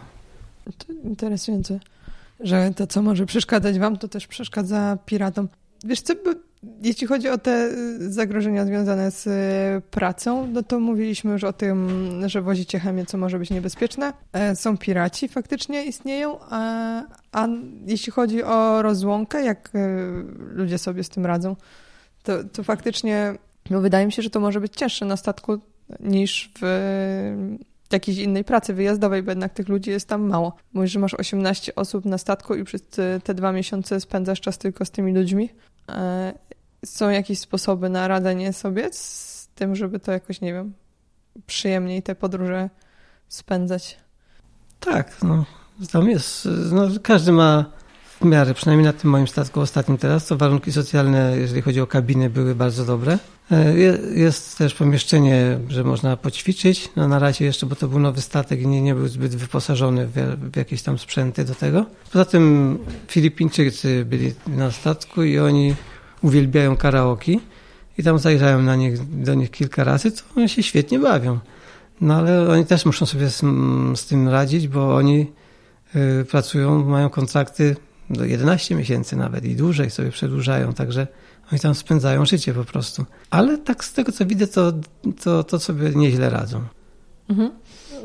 To 0.78 0.94
interesujące, 1.04 1.80
że 2.40 2.72
to, 2.76 2.88
co 2.88 3.02
może 3.02 3.26
przeszkadzać 3.26 3.80
wam, 3.80 3.98
to 3.98 4.08
też 4.08 4.28
przeszkadza 4.28 4.98
piratom. 5.06 5.48
Wiesz 5.86 6.02
co, 6.02 6.14
jeśli 6.82 7.08
chodzi 7.08 7.30
o 7.30 7.38
te 7.38 7.70
zagrożenia 8.00 8.66
związane 8.66 9.12
z 9.12 9.28
e, 9.28 9.82
pracą, 9.92 10.48
no 10.48 10.64
to 10.64 10.80
mówiliśmy 10.80 11.32
już 11.32 11.44
o 11.44 11.54
tym, 11.54 11.90
że 12.26 12.42
wozicie 12.42 12.80
chemię, 12.80 13.06
co 13.06 13.18
może 13.18 13.40
być 13.40 13.50
niebezpieczne. 13.50 14.14
E, 14.34 14.56
są 14.56 14.78
piraci, 14.78 15.28
faktycznie 15.28 15.86
istnieją, 15.86 16.38
a, 16.50 17.02
a 17.32 17.48
jeśli 17.86 18.12
chodzi 18.12 18.44
o 18.44 18.82
rozłąkę, 18.82 19.46
jak 19.46 19.70
e, 19.76 19.80
ludzie 20.38 20.78
sobie 20.78 21.04
z 21.04 21.10
tym 21.10 21.26
radzą, 21.26 21.56
to, 22.24 22.44
to 22.44 22.64
faktycznie 22.64 23.36
no 23.70 23.82
wydaje 23.82 24.06
mi 24.06 24.12
się, 24.12 24.22
że 24.22 24.30
to 24.30 24.40
może 24.40 24.62
być 24.62 24.76
cięższe 24.76 25.06
na 25.06 25.18
statku 25.18 25.60
niż 26.00 26.52
w 26.62 27.56
jakiejś 27.92 28.18
innej 28.18 28.44
pracy 28.44 28.74
wyjazdowej, 28.74 29.24
bo 29.24 29.32
jednak 29.32 29.54
tych 29.54 29.70
ludzi 29.70 29.90
jest 29.90 30.08
tam 30.08 30.30
mało. 30.30 30.56
Mówisz, 30.74 30.92
że 30.92 31.00
masz 31.00 31.14
18 31.14 31.76
osób 31.76 32.06
na 32.06 32.18
statku 32.18 32.56
i 32.56 32.64
przez 32.64 32.82
te 33.24 33.34
dwa 33.34 33.52
miesiące 33.52 34.00
spędzasz 34.00 34.42
czas 34.42 34.58
tylko 34.58 34.86
z 34.86 34.92
tymi 34.92 35.14
ludźmi. 35.14 35.50
Są 36.86 37.10
jakieś 37.10 37.40
sposoby 37.40 37.90
na 37.90 38.08
radzenie 38.08 38.54
sobie 38.54 38.90
z 38.94 39.48
tym, 39.56 39.76
żeby 39.76 40.00
to 40.00 40.12
jakoś, 40.12 40.42
nie 40.42 40.54
wiem, 40.54 40.74
przyjemniej 41.48 42.04
te 42.04 42.16
podróże 42.16 42.70
spędzać? 43.28 43.98
Tak, 44.80 45.18
no, 45.24 45.46
tam 45.92 46.10
jest, 46.10 46.48
no, 46.72 46.88
każdy 47.04 47.32
ma 47.32 47.66
w 48.22 48.26
miarę, 48.26 48.54
przynajmniej 48.54 48.86
na 48.86 48.94
tym 48.94 49.10
moim 49.10 49.28
statku 49.28 49.60
ostatnim 49.60 49.98
teraz, 49.98 50.28
to 50.28 50.38
warunki 50.38 50.72
socjalne, 50.72 51.38
jeżeli 51.38 51.62
chodzi 51.62 51.82
o 51.82 51.88
kabiny, 51.88 52.30
były 52.30 52.56
bardzo 52.56 52.86
dobre. 52.86 53.18
E, 53.52 53.78
jest 54.16 54.58
też 54.58 54.74
pomieszczenie, 54.74 55.60
że 55.68 55.84
można 55.84 56.18
poćwiczyć. 56.18 56.90
No 56.96 57.08
na 57.08 57.20
razie 57.20 57.46
jeszcze, 57.46 57.66
bo 57.66 57.76
to 57.76 57.88
był 57.88 58.00
nowy 58.00 58.22
statek 58.22 58.62
i 58.62 58.68
nie, 58.68 58.82
nie 58.82 58.96
był 58.96 59.08
zbyt 59.08 59.36
wyposażony 59.36 60.08
w, 60.08 60.14
w 60.52 60.58
jakieś 60.58 60.82
tam 60.82 61.00
sprzęty 61.00 61.46
do 61.46 61.56
tego. 61.56 61.86
Poza 62.12 62.26
tym 62.26 62.78
Filipińczycy 63.08 64.06
byli 64.06 64.34
na 64.48 64.72
statku 64.72 65.24
i 65.24 65.40
oni 65.40 65.76
uwielbiają 66.24 66.78
karaoke 66.78 67.32
i 67.98 68.04
tam 68.04 68.20
zajrzałem 68.20 68.66
na 68.66 68.76
nich, 68.76 69.24
do 69.24 69.34
nich 69.34 69.52
kilka 69.52 69.84
razy, 69.84 70.12
to 70.12 70.22
oni 70.36 70.50
się 70.50 70.64
świetnie 70.64 71.00
bawią. 71.00 71.40
No 72.02 72.16
ale 72.16 72.50
oni 72.50 72.66
też 72.66 72.86
muszą 72.86 73.06
sobie 73.06 73.30
z, 73.30 73.42
z 73.96 74.06
tym 74.06 74.28
radzić, 74.28 74.68
bo 74.68 74.96
oni 74.96 75.32
y, 75.96 76.26
pracują, 76.26 76.86
mają 76.86 77.10
kontrakty 77.10 77.76
do 78.10 78.26
11 78.26 78.76
miesięcy 78.76 79.16
nawet 79.16 79.46
i 79.46 79.56
dłużej 79.56 79.90
sobie 79.90 80.12
przedłużają, 80.12 80.74
także 80.74 81.08
oni 81.52 81.60
tam 81.60 81.76
spędzają 81.76 82.26
życie 82.26 82.54
po 82.54 82.66
prostu. 82.66 83.06
Ale 83.30 83.58
tak 83.58 83.84
z 83.84 83.94
tego 83.94 84.12
co 84.12 84.26
widzę, 84.26 84.48
to, 84.48 84.74
to, 85.24 85.44
to 85.44 85.60
sobie 85.60 85.90
nieźle 85.90 86.30
radzą. 86.30 86.62
Mhm. 87.30 87.52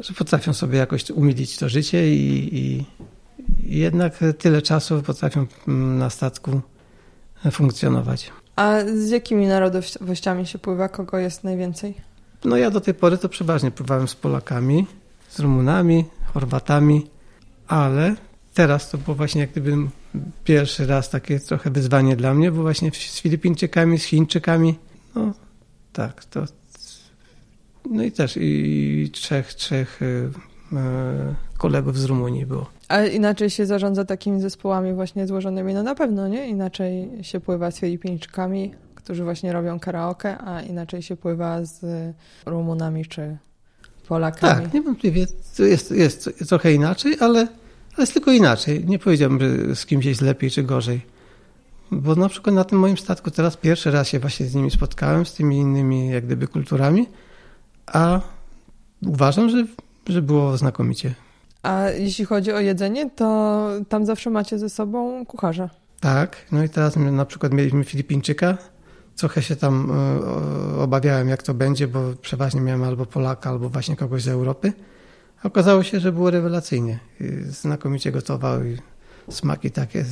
Że 0.01 0.15
potrafią 0.15 0.53
sobie 0.53 0.79
jakoś 0.79 1.11
umilić 1.11 1.59
to 1.59 1.69
życie 1.69 2.15
i, 2.15 2.57
i, 2.57 2.85
i 3.75 3.79
jednak 3.79 4.19
tyle 4.39 4.63
czasu 4.63 5.03
potrafią 5.03 5.47
mm, 5.69 5.99
na 5.99 6.11
statku 6.11 6.61
funkcjonować. 7.51 8.33
A 8.57 8.81
z 8.95 9.09
jakimi 9.11 9.47
narodowościami 9.47 10.47
się 10.47 10.59
pływa? 10.59 10.89
Kogo 10.89 11.19
jest 11.19 11.45
najwięcej? 11.45 11.95
No 12.45 12.57
ja 12.57 12.71
do 12.71 12.81
tej 12.81 12.95
pory 12.95 13.19
to 13.19 13.29
przeważnie 13.29 13.71
pływałem 13.71 14.09
z 14.09 14.15
Polakami, 14.15 14.87
z 15.29 15.41
Rumunami, 15.41 16.05
Chorwatami, 16.35 17.07
ale 17.69 18.15
teraz 18.55 18.91
to 18.91 18.99
było 18.99 19.17
właśnie 19.17 19.41
jak 19.41 19.51
gdyby 19.51 19.77
pierwszy 20.45 20.87
raz 20.87 21.11
takie 21.11 21.41
trochę 21.41 21.71
wyzwanie 21.71 22.17
dla 22.17 22.35
mnie, 22.35 22.53
bo 22.53 22.63
właśnie 22.63 22.91
z 22.91 23.21
Filipińczykami, 23.21 23.99
z 23.99 24.05
Chińczykami, 24.05 24.75
no 25.15 25.33
tak, 25.93 26.25
to 26.25 26.45
no 27.91 28.03
i 28.03 28.13
też 28.13 28.39
i 28.41 29.11
trzech, 29.13 29.55
trzech 29.55 30.03
y, 30.03 30.05
y, 30.05 30.79
kolegów 31.59 31.99
z 31.99 32.05
Rumunii 32.05 32.47
było. 32.47 32.78
A 32.89 33.03
inaczej 33.05 33.51
się 33.51 33.67
zarządza 33.67 34.05
takimi 34.05 34.41
zespołami 34.41 34.93
właśnie 34.93 35.27
złożonymi? 35.27 35.75
No 35.75 35.83
na 35.83 35.95
pewno, 35.95 36.29
nie? 36.29 36.49
Inaczej 36.49 37.11
się 37.23 37.41
pływa 37.41 37.71
z 37.71 37.79
Filipińczykami, 37.79 38.75
którzy 38.95 39.25
właśnie 39.25 39.53
robią 39.53 39.81
karaoke, 39.81 40.39
a 40.39 40.63
inaczej 40.63 41.03
się 41.03 41.17
pływa 41.17 41.65
z 41.65 41.85
Rumunami 42.47 43.07
czy 43.07 43.37
Polakami. 44.09 44.63
Tak, 44.65 44.75
niewątpliwie 44.75 45.27
jest, 45.59 45.91
jest 45.91 46.31
trochę 46.49 46.73
inaczej, 46.73 47.17
ale 47.21 47.49
ale 47.99 48.03
jest 48.03 48.13
tylko 48.13 48.33
inaczej. 48.33 48.85
Nie 48.85 48.99
powiedziałbym, 48.99 49.41
że 49.41 49.77
z 49.77 49.87
kimś 49.87 50.05
jest 50.05 50.21
lepiej 50.21 50.51
czy 50.51 50.63
gorzej. 50.63 51.01
Bo 51.91 52.15
na 52.15 52.29
przykład 52.29 52.55
na 52.57 52.65
tym 52.65 52.79
moim 52.79 52.99
statku 52.99 53.31
teraz 53.31 53.57
pierwszy 53.57 53.91
raz 53.91 54.09
się 54.09 54.19
właśnie 54.19 54.47
z 54.47 54.55
nimi 54.55 54.71
spotkałem, 54.71 55.27
z 55.27 55.35
tymi 55.35 55.57
innymi 55.57 56.09
jak 56.09 56.27
gdyby 56.27 56.49
kulturami, 56.49 57.07
a 57.87 58.21
uważam, 59.07 59.51
że, 59.51 59.67
że 60.09 60.23
było 60.23 60.57
znakomicie. 60.57 61.15
A 61.63 61.91
jeśli 61.91 62.25
chodzi 62.25 62.53
o 62.53 62.61
jedzenie, 62.61 63.11
to 63.11 63.69
tam 63.89 64.07
zawsze 64.07 64.31
macie 64.31 64.59
ze 64.59 64.69
sobą 64.69 65.27
kucharza. 65.27 65.71
Tak, 66.01 66.37
no 66.53 66.65
i 66.65 66.69
teraz 66.69 66.97
na 66.97 67.25
przykład 67.25 67.53
mieliśmy 67.53 67.85
Filipińczyka. 67.85 68.59
Trochę 69.17 69.43
się 69.43 69.57
tam 69.57 69.91
e, 69.91 70.81
obawiałem, 70.81 71.29
jak 71.29 71.43
to 71.43 71.55
będzie, 71.55 71.89
bo 71.89 72.01
przeważnie 72.23 72.61
miałem 72.61 72.83
albo 72.83 73.07
Polaka, 73.07 73.51
albo 73.51 73.69
właśnie 73.69 73.97
kogoś 73.97 74.23
z 74.23 74.29
Europy. 74.29 74.73
Okazało 75.45 75.83
się, 75.83 76.01
że 76.01 76.13
było 76.13 76.31
rewelacyjnie. 76.31 76.99
Znakomicie 77.49 78.13
gotował 78.13 78.65
i 78.65 78.77
smaki 79.31 79.71
takie, 79.71 80.05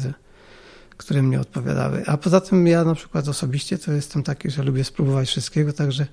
które 0.96 1.22
mnie 1.22 1.40
odpowiadały. 1.40 2.02
A 2.06 2.16
poza 2.16 2.40
tym 2.40 2.66
ja 2.66 2.84
na 2.84 2.94
przykład 2.94 3.28
osobiście 3.28 3.78
to 3.78 3.92
jestem 3.92 4.22
taki, 4.22 4.50
że 4.50 4.62
lubię 4.62 4.84
spróbować 4.84 5.28
wszystkiego, 5.28 5.72
także 5.72 6.06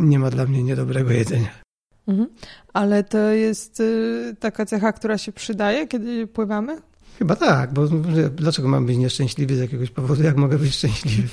nie 0.00 0.18
ma 0.18 0.30
dla 0.30 0.46
mnie 0.46 0.62
niedobrego 0.62 1.10
jedzenia. 1.10 1.65
Mhm. 2.08 2.28
Ale 2.72 3.04
to 3.04 3.18
jest 3.18 3.80
y, 3.80 4.36
taka 4.40 4.66
cecha, 4.66 4.92
która 4.92 5.18
się 5.18 5.32
przydaje, 5.32 5.86
kiedy 5.86 6.26
pływamy? 6.26 6.80
Chyba 7.18 7.36
tak, 7.36 7.72
bo 7.72 7.86
dlaczego 8.30 8.68
mam 8.68 8.86
być 8.86 8.96
nieszczęśliwy 8.96 9.56
z 9.56 9.60
jakiegoś 9.60 9.90
powodu, 9.90 10.22
jak 10.22 10.36
mogę 10.36 10.58
być 10.58 10.74
szczęśliwy? 10.74 11.28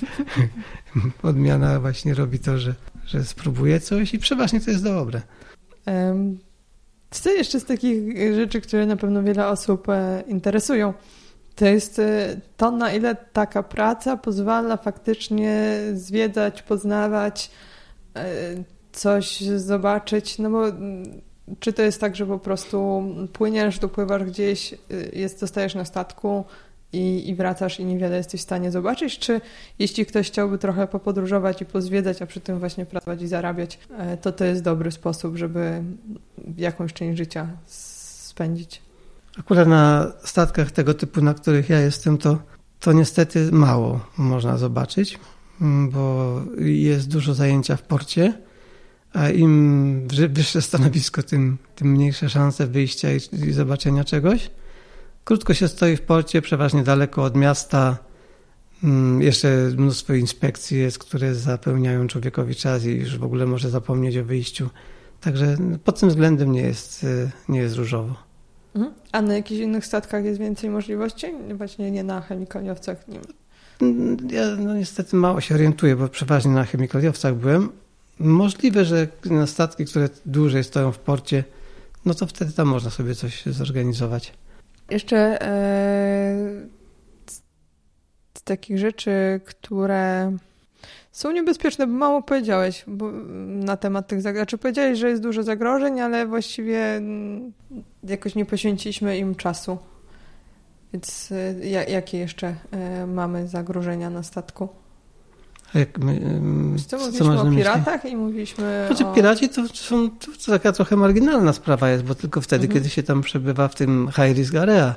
Odmiana 1.23 1.79
właśnie 1.79 2.13
robi 2.13 2.39
to, 2.39 2.57
że, 2.57 2.75
że 3.05 3.23
spróbuję 3.23 3.79
coś 3.79 4.13
i 4.13 4.19
przeważnie 4.19 4.61
to 4.61 4.71
jest 4.71 4.83
dobre. 4.83 5.21
Co 7.11 7.31
jeszcze 7.31 7.59
z 7.59 7.65
takich 7.65 8.17
rzeczy, 8.35 8.61
które 8.61 8.85
na 8.85 8.95
pewno 8.97 9.23
wiele 9.23 9.47
osób 9.47 9.89
e, 9.89 10.23
interesują, 10.27 10.93
to 11.55 11.65
jest 11.65 11.99
e, 11.99 12.41
to, 12.57 12.71
na 12.71 12.93
ile 12.93 13.15
taka 13.15 13.63
praca 13.63 14.17
pozwala 14.17 14.77
faktycznie 14.77 15.79
zwiedzać, 15.93 16.61
poznawać, 16.61 17.51
e, 18.15 18.23
coś 18.93 19.41
zobaczyć, 19.41 20.39
no 20.39 20.49
bo 20.49 20.67
mm, 20.67 21.21
czy 21.59 21.73
to 21.73 21.81
jest 21.81 22.01
tak, 22.01 22.15
że 22.15 22.25
po 22.25 22.39
prostu 22.39 23.03
płyniesz, 23.33 23.79
dopływasz 23.79 24.23
gdzieś, 24.23 24.75
jest, 25.13 25.39
zostajesz 25.39 25.75
na 25.75 25.85
statku, 25.85 26.45
i, 26.93 27.29
i 27.29 27.35
wracasz 27.35 27.79
i 27.79 27.85
niewiele 27.85 28.17
jesteś 28.17 28.41
w 28.41 28.43
stanie 28.43 28.71
zobaczyć, 28.71 29.19
czy 29.19 29.41
jeśli 29.79 30.05
ktoś 30.05 30.27
chciałby 30.27 30.57
trochę 30.57 30.87
popodróżować 30.87 31.61
i 31.61 31.65
pozwiedzać, 31.65 32.21
a 32.21 32.25
przy 32.25 32.39
tym 32.39 32.59
właśnie 32.59 32.85
pracować 32.85 33.21
i 33.21 33.27
zarabiać, 33.27 33.79
e, 33.97 34.17
to 34.17 34.31
to 34.31 34.45
jest 34.45 34.63
dobry 34.63 34.91
sposób, 34.91 35.37
żeby 35.37 35.83
jakąś 36.57 36.93
część 36.93 37.17
życia 37.17 37.47
spędzić. 37.65 38.81
Akurat 39.39 39.67
na 39.67 40.11
statkach 40.23 40.71
tego 40.71 40.93
typu, 40.93 41.21
na 41.21 41.33
których 41.33 41.69
ja 41.69 41.79
jestem, 41.79 42.17
to, 42.17 42.37
to 42.79 42.93
niestety 42.93 43.51
mało 43.51 43.99
można 44.17 44.57
zobaczyć, 44.57 45.19
mm, 45.61 45.89
bo 45.89 46.41
jest 46.65 47.09
dużo 47.09 47.33
zajęcia 47.33 47.75
w 47.75 47.81
porcie, 47.81 48.33
a 49.13 49.29
im 49.29 50.07
wyższe 50.29 50.61
stanowisko, 50.61 51.23
tym, 51.23 51.57
tym 51.75 51.91
mniejsze 51.91 52.29
szanse 52.29 52.67
wyjścia 52.67 53.13
i, 53.13 53.19
i 53.47 53.53
zobaczenia 53.53 54.03
czegoś. 54.03 54.51
Krótko 55.23 55.53
się 55.53 55.67
stoi 55.67 55.97
w 55.97 56.01
porcie, 56.01 56.41
przeważnie 56.41 56.83
daleko 56.83 57.23
od 57.23 57.35
miasta. 57.35 57.97
Mm, 58.83 59.21
jeszcze 59.21 59.71
mnóstwo 59.77 60.13
inspekcji 60.13 60.79
jest, 60.79 60.99
które 60.99 61.35
zapełniają 61.35 62.07
człowiekowi 62.07 62.55
czas 62.55 62.85
i 62.85 62.89
już 62.89 63.17
w 63.17 63.23
ogóle 63.23 63.45
może 63.45 63.69
zapomnieć 63.69 64.17
o 64.17 64.23
wyjściu. 64.23 64.69
Także 65.21 65.57
pod 65.83 65.99
tym 65.99 66.09
względem 66.09 66.51
nie 66.51 66.61
jest, 66.61 67.03
y, 67.03 67.31
nie 67.49 67.59
jest 67.59 67.75
różowo. 67.75 68.15
Mhm. 68.75 68.93
A 69.11 69.21
na 69.21 69.33
jakichś 69.33 69.61
innych 69.61 69.85
statkach 69.85 70.25
jest 70.25 70.39
więcej 70.39 70.69
możliwości? 70.69 71.27
Właśnie 71.57 71.91
nie 71.91 72.03
na 72.03 72.21
chemikaliowcach? 72.21 73.07
Nie. 73.07 73.19
Mm, 73.81 74.17
ja 74.31 74.55
no 74.55 74.75
niestety 74.75 75.15
mało 75.15 75.41
się 75.41 75.55
orientuję, 75.55 75.95
bo 75.95 76.07
przeważnie 76.07 76.51
na 76.51 76.65
chemikaliowcach 76.65 77.35
byłem. 77.35 77.69
Możliwe, 78.23 78.85
że 78.85 79.07
na 79.25 79.47
statki, 79.47 79.85
które 79.85 80.09
dłużej 80.25 80.63
stoją 80.63 80.91
w 80.91 80.99
porcie, 80.99 81.43
no 82.05 82.13
to 82.13 82.27
wtedy 82.27 82.53
tam 82.53 82.67
można 82.67 82.89
sobie 82.89 83.15
coś 83.15 83.45
zorganizować. 83.45 84.33
Jeszcze 84.89 85.41
e, 85.41 86.67
z 88.37 88.43
takich 88.43 88.77
rzeczy, 88.77 89.41
które 89.45 90.37
są 91.11 91.31
niebezpieczne, 91.31 91.87
bo 91.87 91.93
mało 91.93 92.21
powiedziałeś 92.21 92.83
bo, 92.87 93.11
na 93.45 93.77
temat 93.77 94.07
tych 94.07 94.21
zagrożeń. 94.21 94.43
Znaczy 94.43 94.57
powiedziałeś, 94.57 94.99
że 94.99 95.09
jest 95.09 95.21
dużo 95.21 95.43
zagrożeń, 95.43 96.01
ale 96.01 96.25
właściwie 96.25 96.95
mm, 96.95 97.53
jakoś 98.03 98.35
nie 98.35 98.45
poświęciliśmy 98.45 99.17
im 99.17 99.35
czasu. 99.35 99.77
Więc 100.93 101.31
e, 101.31 101.69
jakie 101.89 102.17
jeszcze 102.17 102.55
e, 102.71 103.07
mamy 103.07 103.47
zagrożenia 103.47 104.09
na 104.09 104.23
statku? 104.23 104.69
Jak 105.73 105.97
my, 105.97 106.21
co, 106.87 106.97
mówiliśmy 106.97 107.41
o 107.41 107.51
piratach 107.51 108.05
i 108.05 108.15
mówiliśmy 108.15 108.85
znaczy, 108.87 109.05
o... 109.05 109.13
Piraci 109.13 109.49
to, 109.49 109.67
są, 109.73 110.09
to 110.09 110.51
taka 110.51 110.71
trochę 110.71 110.95
marginalna 110.95 111.53
sprawa 111.53 111.89
jest, 111.89 112.03
bo 112.03 112.15
tylko 112.15 112.41
wtedy, 112.41 112.65
mhm. 112.65 112.73
kiedy 112.73 112.89
się 112.89 113.03
tam 113.03 113.21
przebywa 113.21 113.67
w 113.67 113.75
tym 113.75 114.09
high 114.15 114.37
risk 114.37 114.55
area. 114.55 114.95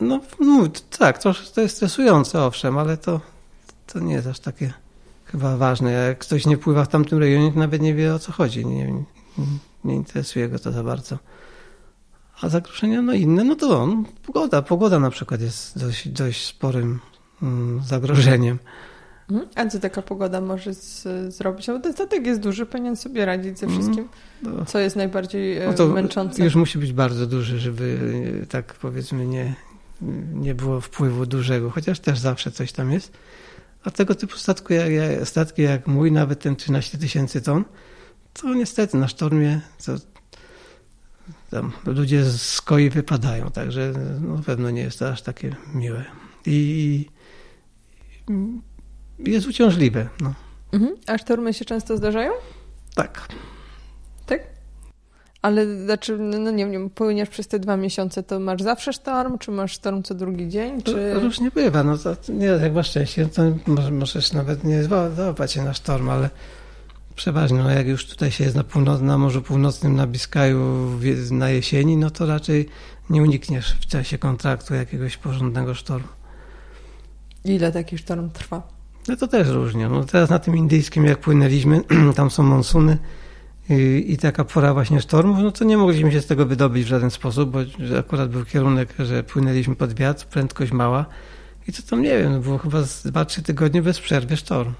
No, 0.00 0.20
no 0.40 0.66
tak, 0.98 1.18
to, 1.18 1.34
to 1.54 1.60
jest 1.60 1.76
stresujące, 1.76 2.42
owszem, 2.42 2.78
ale 2.78 2.96
to, 2.96 3.20
to 3.86 4.00
nie 4.00 4.14
jest 4.14 4.26
aż 4.26 4.40
takie 4.40 4.72
chyba 5.24 5.56
ważne. 5.56 5.92
Jak 5.92 6.18
ktoś 6.18 6.46
nie 6.46 6.56
pływa 6.56 6.84
w 6.84 6.88
tamtym 6.88 7.18
rejonie, 7.18 7.52
to 7.52 7.58
nawet 7.58 7.82
nie 7.82 7.94
wie 7.94 8.14
o 8.14 8.18
co 8.18 8.32
chodzi. 8.32 8.66
Nie, 8.66 8.92
nie, 8.92 9.04
nie 9.84 9.94
interesuje 9.94 10.48
go 10.48 10.58
to 10.58 10.72
za 10.72 10.82
bardzo. 10.82 11.18
A 12.40 12.48
zagrożenia 12.48 13.02
no 13.02 13.12
inne, 13.12 13.44
no 13.44 13.54
to 13.54 13.82
on, 13.82 14.04
pogoda. 14.26 14.62
Pogoda 14.62 14.98
na 14.98 15.10
przykład 15.10 15.40
jest 15.40 15.78
dość, 15.78 16.08
dość 16.08 16.46
sporym 16.46 17.00
mm, 17.42 17.82
zagrożeniem. 17.86 18.58
Mhm. 19.30 19.48
A 19.54 19.66
co 19.66 19.80
taka 19.80 20.02
pogoda 20.02 20.40
może 20.40 20.74
z, 20.74 21.04
zrobić? 21.34 21.66
No 21.66 21.80
ten 21.80 21.92
statek 21.92 22.26
jest 22.26 22.40
duży, 22.40 22.66
powinien 22.66 22.96
sobie 22.96 23.24
radzić 23.24 23.58
ze 23.58 23.66
mhm. 23.66 23.82
wszystkim. 23.82 24.08
No. 24.42 24.64
Co 24.64 24.78
jest 24.78 24.96
najbardziej 24.96 25.58
e, 25.58 25.74
no 25.78 25.86
męczące? 25.86 26.44
Już 26.44 26.54
musi 26.54 26.78
być 26.78 26.92
bardzo 26.92 27.26
duży, 27.26 27.58
żeby 27.58 27.98
e, 28.42 28.46
tak 28.46 28.74
powiedzmy 28.74 29.26
nie, 29.26 29.54
nie 30.32 30.54
było 30.54 30.80
wpływu 30.80 31.26
dużego, 31.26 31.70
chociaż 31.70 32.00
też 32.00 32.18
zawsze 32.18 32.50
coś 32.50 32.72
tam 32.72 32.92
jest. 32.92 33.12
A 33.84 33.90
tego 33.90 34.14
typu 34.14 34.36
statku, 34.36 34.72
jak, 34.72 34.88
statki 35.24 35.62
jak 35.62 35.86
mój, 35.86 36.12
nawet 36.12 36.40
ten 36.40 36.56
13 36.56 36.98
tysięcy 36.98 37.42
ton, 37.42 37.64
to 38.32 38.54
niestety 38.54 38.96
na 38.96 39.08
sztormie 39.08 39.60
to 39.86 39.92
tam 41.50 41.72
ludzie 41.86 42.24
z 42.24 42.60
koi 42.60 42.90
wypadają, 42.90 43.50
także 43.50 43.92
no, 44.20 44.42
pewno 44.46 44.70
nie 44.70 44.80
jest 44.80 44.98
to 44.98 45.08
aż 45.08 45.22
takie 45.22 45.56
miłe. 45.74 46.04
I, 46.46 47.06
i 48.28 48.32
jest 49.18 49.46
uciążliwe. 49.46 50.08
No. 50.20 50.34
Mhm. 50.72 50.96
A 51.06 51.18
sztormy 51.18 51.54
się 51.54 51.64
często 51.64 51.96
zdarzają? 51.96 52.32
Tak. 52.94 53.28
Tak? 54.26 54.40
Ale 55.42 55.84
znaczy, 55.84 56.18
no, 56.18 56.38
no 56.38 56.50
nie 56.50 56.66
wiem, 56.66 56.90
płyniesz 56.90 57.28
przez 57.28 57.48
te 57.48 57.58
dwa 57.58 57.76
miesiące, 57.76 58.22
to 58.22 58.40
masz 58.40 58.62
zawsze 58.62 58.92
sztorm, 58.92 59.38
czy 59.38 59.50
masz 59.50 59.72
sztorm 59.72 60.02
co 60.02 60.14
drugi 60.14 60.48
dzień? 60.48 60.82
Czy... 60.82 61.14
Różnie 61.14 61.50
bywa. 61.50 61.84
No 61.84 61.98
to, 61.98 62.16
nie, 62.28 62.46
jak 62.46 62.74
masz 62.74 62.90
szczęście, 62.90 63.26
to 63.26 63.42
możesz 63.90 64.32
nawet 64.32 64.64
nie 64.64 64.84
załapać 65.16 65.52
się 65.52 65.62
na 65.62 65.74
sztorm, 65.74 66.08
ale 66.08 66.30
przeważnie, 67.16 67.58
no 67.58 67.70
jak 67.70 67.86
już 67.86 68.06
tutaj 68.06 68.30
się 68.30 68.44
jest 68.44 68.56
na, 68.56 68.64
północ, 68.64 69.00
na 69.00 69.18
Morzu 69.18 69.42
Północnym, 69.42 69.96
na 69.96 70.06
Biskaju 70.06 70.90
na 71.30 71.50
jesieni, 71.50 71.96
no 71.96 72.10
to 72.10 72.26
raczej 72.26 72.68
nie 73.10 73.22
unikniesz 73.22 73.76
w 73.80 73.86
czasie 73.86 74.18
kontraktu 74.18 74.74
jakiegoś 74.74 75.16
porządnego 75.16 75.74
sztormu. 75.74 76.08
Ile 77.44 77.72
taki 77.72 77.98
sztorm 77.98 78.30
trwa? 78.30 78.75
No 79.08 79.16
to 79.16 79.28
też 79.28 79.48
różnie. 79.48 79.88
No 79.88 80.04
teraz 80.04 80.30
na 80.30 80.38
tym 80.38 80.56
indyjskim, 80.56 81.04
jak 81.04 81.18
płynęliśmy, 81.18 81.80
tam 82.16 82.30
są 82.30 82.42
monsuny 82.42 82.98
i, 84.06 84.16
taka 84.20 84.44
pora 84.44 84.74
właśnie 84.74 85.00
sztormów, 85.00 85.38
no 85.38 85.52
to 85.52 85.64
nie 85.64 85.76
mogliśmy 85.76 86.12
się 86.12 86.20
z 86.20 86.26
tego 86.26 86.46
wydobyć 86.46 86.84
w 86.84 86.88
żaden 86.88 87.10
sposób, 87.10 87.50
bo 87.50 87.58
akurat 87.98 88.30
był 88.30 88.44
kierunek, 88.44 88.94
że 88.98 89.22
płynęliśmy 89.22 89.76
pod 89.76 89.94
wiatr, 89.94 90.26
prędkość 90.26 90.72
mała 90.72 91.06
i 91.68 91.72
to 91.72 91.82
tam, 91.90 92.02
nie 92.02 92.18
wiem, 92.18 92.32
no 92.32 92.40
było 92.40 92.58
chyba 92.58 92.78
2-3 92.78 93.42
tygodnie 93.42 93.82
bez 93.82 94.00
przerwy 94.00 94.36
sztorm. 94.36 94.72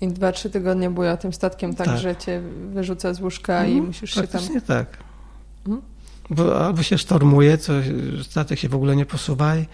I 0.00 0.08
2-3 0.08 0.50
tygodnie 0.50 0.90
była 0.90 1.16
tym 1.16 1.32
statkiem 1.32 1.74
tak, 1.74 1.86
tak, 1.86 1.98
że 1.98 2.16
cię 2.16 2.42
wyrzuca 2.72 3.14
z 3.14 3.20
łóżka 3.20 3.66
i 3.66 3.70
mhm, 3.70 3.86
musisz 3.86 4.14
się 4.14 4.26
tam... 4.26 4.42
tak. 4.66 4.98
Hmm? 5.64 5.82
Bo 6.30 6.66
albo 6.66 6.82
się 6.82 6.98
sztormuje, 6.98 7.58
co 7.58 7.72
statek 8.22 8.58
się 8.58 8.68
w 8.68 8.74
ogóle 8.74 8.96
nie 8.96 9.06
posuwa 9.06 9.56
i, 9.56 9.66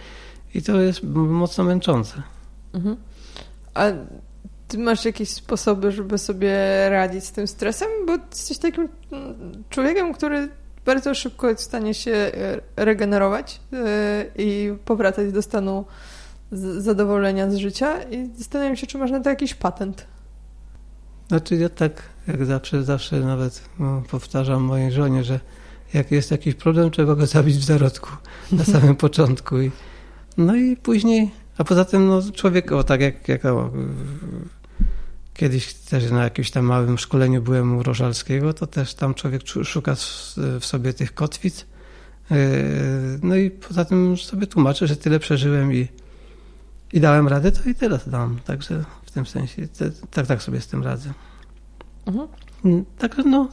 i 0.54 0.62
to 0.62 0.80
jest 0.80 1.02
mocno 1.12 1.64
męczące. 1.64 2.22
Mhm. 2.74 2.96
A 3.76 3.92
ty 4.68 4.78
masz 4.78 5.04
jakieś 5.04 5.28
sposoby, 5.28 5.92
żeby 5.92 6.18
sobie 6.18 6.56
radzić 6.88 7.24
z 7.24 7.32
tym 7.32 7.46
stresem? 7.46 7.88
Bo 8.06 8.12
jesteś 8.30 8.58
takim 8.58 8.88
człowiekiem, 9.70 10.14
który 10.14 10.48
bardzo 10.86 11.14
szybko 11.14 11.48
jest 11.48 11.62
w 11.62 11.64
stanie 11.64 11.94
się 11.94 12.12
e, 12.12 12.60
regenerować 12.84 13.60
e, 13.72 14.24
i 14.38 14.72
powracać 14.84 15.32
do 15.32 15.42
stanu 15.42 15.84
zadowolenia 16.78 17.50
z 17.50 17.56
życia 17.56 18.02
i 18.02 18.30
zastanawiam 18.36 18.76
się, 18.76 18.86
czy 18.86 18.98
masz 18.98 19.10
na 19.10 19.20
to 19.20 19.30
jakiś 19.30 19.54
patent. 19.54 20.06
Znaczy 21.28 21.56
ja 21.56 21.68
tak 21.68 22.02
jak 22.28 22.46
zawsze, 22.46 22.84
zawsze 22.84 23.20
nawet 23.20 23.62
no, 23.78 24.02
powtarzam 24.10 24.62
mojej 24.62 24.92
żonie, 24.92 25.24
że 25.24 25.40
jak 25.94 26.10
jest 26.10 26.30
jakiś 26.30 26.54
problem, 26.54 26.90
trzeba 26.90 27.14
go 27.14 27.26
zabić 27.26 27.56
w 27.56 27.64
zarodku 27.64 28.10
na 28.52 28.64
samym 28.64 28.96
początku. 29.06 29.60
I, 29.60 29.70
no 30.36 30.56
i 30.56 30.76
później 30.76 31.30
a 31.58 31.64
poza 31.64 31.84
tym 31.84 32.06
no, 32.06 32.22
człowiek, 32.34 32.72
o 32.72 32.84
tak 32.84 33.00
jak, 33.00 33.28
jak 33.28 33.44
o, 33.44 33.70
kiedyś 35.34 35.74
też 35.74 36.10
na 36.10 36.24
jakimś 36.24 36.50
tam 36.50 36.64
małym 36.64 36.98
szkoleniu 36.98 37.42
byłem 37.42 37.78
u 37.78 37.82
Rożalskiego, 37.82 38.54
to 38.54 38.66
też 38.66 38.94
tam 38.94 39.14
człowiek 39.14 39.42
szuka 39.64 39.94
w 40.60 40.66
sobie 40.66 40.92
tych 40.92 41.14
kotwic. 41.14 41.66
E, 42.30 42.36
no 43.22 43.36
i 43.36 43.50
poza 43.50 43.84
tym 43.84 44.16
sobie 44.16 44.46
tłumaczę, 44.46 44.86
że 44.86 44.96
tyle 44.96 45.18
przeżyłem 45.18 45.74
i, 45.74 45.88
i 46.92 47.00
dałem 47.00 47.28
radę, 47.28 47.52
to 47.52 47.70
i 47.70 47.74
teraz 47.74 48.08
dam. 48.08 48.38
Także 48.44 48.84
w 49.06 49.10
tym 49.10 49.26
sensie 49.26 49.68
te, 49.68 49.90
tak, 50.10 50.26
tak 50.26 50.42
sobie 50.42 50.60
z 50.60 50.66
tym 50.66 50.82
radzę. 50.82 51.12
Mhm. 52.06 52.28
Mm, 52.64 52.84
także 52.98 53.22
no. 53.22 53.48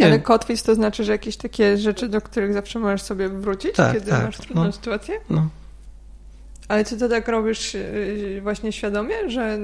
Ale 0.00 0.10
wiem. 0.10 0.22
kotwic 0.22 0.62
to 0.62 0.74
znaczy, 0.74 1.04
że 1.04 1.12
jakieś 1.12 1.36
takie 1.36 1.78
rzeczy, 1.78 2.08
do 2.08 2.20
których 2.20 2.52
zawsze 2.52 2.78
możesz 2.78 3.02
sobie 3.02 3.28
wrócić, 3.28 3.76
tak, 3.76 3.92
kiedy 3.92 4.10
tak, 4.10 4.24
masz 4.24 4.38
trudną 4.38 4.64
no, 4.64 4.72
sytuację? 4.72 5.20
No. 5.30 5.48
Ale 6.68 6.84
czy 6.84 6.96
to 6.96 7.08
tak 7.08 7.28
robisz 7.28 7.74
y, 7.74 8.40
właśnie 8.42 8.72
świadomie, 8.72 9.30
że 9.30 9.58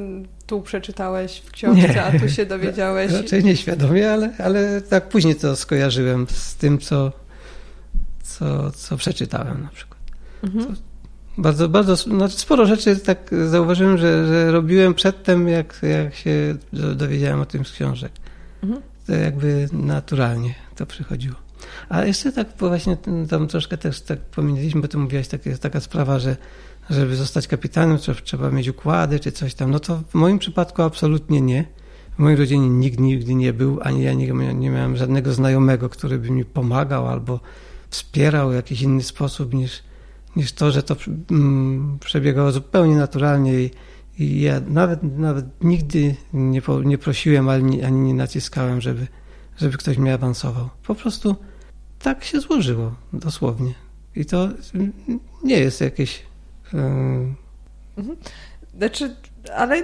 tu 0.46 0.62
przeczytałeś 0.62 1.38
w 1.38 1.50
książce, 1.50 1.88
nie, 1.88 2.02
a 2.02 2.18
tu 2.18 2.28
się 2.28 2.46
dowiedziałeś? 2.46 3.12
Raczej 3.12 3.44
nie 3.44 3.56
świadomie, 3.56 4.12
ale, 4.12 4.30
ale 4.38 4.80
tak 4.80 5.08
później 5.08 5.34
to 5.34 5.56
skojarzyłem 5.56 6.26
z 6.30 6.56
tym, 6.56 6.78
co, 6.78 7.12
co, 8.22 8.70
co 8.70 8.96
przeczytałem 8.96 9.62
na 9.62 9.68
przykład. 9.68 10.00
Mhm. 10.44 10.66
To, 10.66 10.72
Bardzo, 11.38 11.68
bardzo, 11.68 11.96
znaczy 11.96 12.36
sporo 12.36 12.66
rzeczy 12.66 12.96
tak 12.96 13.30
zauważyłem, 13.46 13.98
że, 13.98 14.26
że 14.26 14.52
robiłem 14.52 14.94
przedtem, 14.94 15.48
jak, 15.48 15.80
jak 15.82 16.14
się 16.14 16.56
dowiedziałem 16.72 17.40
o 17.40 17.46
tym 17.46 17.64
z 17.64 17.72
książek. 17.72 18.12
Mhm. 18.62 18.82
To 19.06 19.12
jakby 19.12 19.68
naturalnie 19.72 20.54
to 20.76 20.86
przychodziło. 20.86 21.36
A 21.88 22.04
jeszcze 22.04 22.32
tak 22.32 22.48
właśnie 22.58 22.96
tam 23.30 23.48
troszkę 23.48 23.76
też 23.78 24.00
tak 24.00 24.18
pominęliśmy, 24.18 24.80
bo 24.80 24.88
ty 24.88 24.98
mówiłaś, 24.98 25.28
tak, 25.28 25.46
jest 25.46 25.62
taka 25.62 25.80
sprawa, 25.80 26.18
że 26.18 26.36
żeby 26.90 27.16
zostać 27.16 27.48
kapitanem 27.48 27.98
trzeba, 27.98 28.20
trzeba 28.20 28.50
mieć 28.50 28.68
układy 28.68 29.20
czy 29.20 29.32
coś 29.32 29.54
tam. 29.54 29.70
No 29.70 29.80
to 29.80 30.02
w 30.08 30.14
moim 30.14 30.38
przypadku 30.38 30.82
absolutnie 30.82 31.40
nie. 31.40 31.64
W 32.16 32.18
mojej 32.18 32.38
rodzinie 32.38 32.68
nikt 32.68 33.00
nigdy 33.00 33.34
nie 33.34 33.52
był, 33.52 33.78
ani 33.82 34.02
ja 34.02 34.12
nie, 34.12 34.32
nie 34.54 34.70
miałem 34.70 34.96
żadnego 34.96 35.32
znajomego, 35.32 35.88
który 35.88 36.18
by 36.18 36.30
mi 36.30 36.44
pomagał 36.44 37.08
albo 37.08 37.40
wspierał 37.90 38.50
w 38.50 38.54
jakiś 38.54 38.82
inny 38.82 39.02
sposób 39.02 39.54
niż, 39.54 39.82
niż 40.36 40.52
to, 40.52 40.70
że 40.70 40.82
to 40.82 40.96
mm, 41.30 41.98
przebiegało 42.00 42.52
zupełnie 42.52 42.96
naturalnie 42.96 43.62
i, 43.62 43.70
i 44.18 44.40
ja 44.40 44.60
nawet, 44.68 45.02
nawet 45.02 45.46
nigdy 45.64 46.14
nie, 46.32 46.62
po, 46.62 46.82
nie 46.82 46.98
prosiłem 46.98 47.48
ani, 47.48 47.82
ani 47.82 48.00
nie 48.00 48.14
naciskałem, 48.14 48.80
żeby, 48.80 49.06
żeby 49.56 49.78
ktoś 49.78 49.98
mnie 49.98 50.14
awansował. 50.14 50.68
Po 50.86 50.94
prostu 50.94 51.36
tak 51.98 52.24
się 52.24 52.40
złożyło, 52.40 52.94
dosłownie. 53.12 53.74
I 54.16 54.24
to 54.24 54.48
nie 55.44 55.58
jest 55.58 55.80
jakieś. 55.80 56.31
Yy... 56.72 58.16
Znaczy, 58.78 59.16
ale 59.56 59.82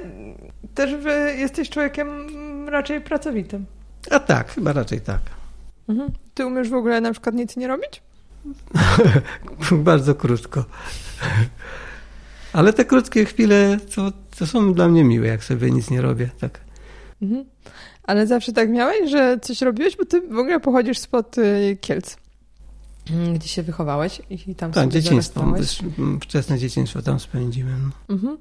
też 0.74 0.90
jesteś 1.36 1.70
człowiekiem 1.70 2.08
raczej 2.68 3.00
pracowitym. 3.00 3.66
A 4.10 4.20
tak, 4.20 4.52
chyba 4.52 4.72
raczej 4.72 5.00
tak. 5.00 5.20
Mhm. 5.88 6.12
Ty 6.34 6.46
umiesz 6.46 6.68
w 6.68 6.74
ogóle 6.74 7.00
na 7.00 7.12
przykład 7.12 7.34
nic 7.34 7.56
nie 7.56 7.68
robić? 7.68 8.02
Bardzo 9.72 10.14
krótko. 10.14 10.64
Ale 12.52 12.72
te 12.72 12.84
krótkie 12.84 13.24
chwile 13.24 13.78
to, 13.94 14.12
to 14.38 14.46
są 14.46 14.74
dla 14.74 14.88
mnie 14.88 15.04
miłe, 15.04 15.26
jak 15.26 15.44
sobie 15.44 15.70
nic 15.70 15.90
nie 15.90 16.02
robię. 16.02 16.30
Tak. 16.40 16.60
Mhm. 17.22 17.44
Ale 18.02 18.26
zawsze 18.26 18.52
tak 18.52 18.70
miałeś, 18.70 19.10
że 19.10 19.38
coś 19.42 19.62
robiłeś, 19.62 19.96
bo 19.96 20.04
ty 20.04 20.20
w 20.20 20.38
ogóle 20.38 20.60
pochodzisz 20.60 20.98
spod 20.98 21.38
y, 21.38 21.78
Kielc, 21.80 22.16
gdzie 23.34 23.48
się 23.48 23.62
wychowałeś 23.62 24.22
i 24.30 24.54
tam 24.54 24.72
tak, 24.72 24.88
dzieciństwo, 24.88 25.54
wczesne 26.20 26.58
dzieciństwo 26.58 27.02
tam 27.02 27.20
spędziłem. 27.20 27.92
Mhm. 28.08 28.38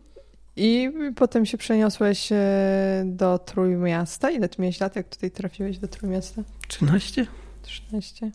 I 0.55 0.91
potem 1.15 1.45
się 1.45 1.57
przeniosłeś 1.57 2.31
e, 2.31 3.03
do 3.05 3.39
Trójmiasta. 3.39 4.31
Ile 4.31 4.49
ty 4.49 4.61
miałeś 4.61 4.79
lat, 4.79 4.95
jak 4.95 5.09
tutaj 5.09 5.31
trafiłeś 5.31 5.77
do 5.77 5.87
Trójmiasta? 5.87 6.43
13. 6.67 7.27
13. 7.61 8.31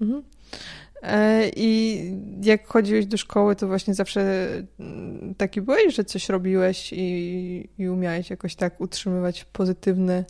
Mhm. 0.00 0.22
E, 1.02 1.50
I 1.56 2.00
jak 2.42 2.66
chodziłeś 2.66 3.06
do 3.06 3.16
szkoły, 3.16 3.56
to 3.56 3.66
właśnie 3.66 3.94
zawsze 3.94 4.48
mm, 4.80 5.34
taki 5.34 5.60
byłeś, 5.60 5.94
że 5.94 6.04
coś 6.04 6.28
robiłeś 6.28 6.92
i, 6.92 7.68
i 7.78 7.88
umiałeś 7.88 8.30
jakoś 8.30 8.54
tak 8.54 8.80
utrzymywać 8.80 9.44
pozytywne 9.44 10.24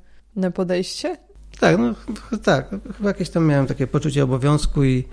podejście? 0.54 1.16
Tak, 1.60 1.78
no 1.78 1.94
tak. 2.38 2.70
Chyba 2.96 3.08
jakieś 3.10 3.30
tam 3.30 3.46
miałem 3.46 3.66
takie 3.66 3.86
poczucie 3.86 4.24
obowiązku 4.24 4.84
i, 4.84 5.04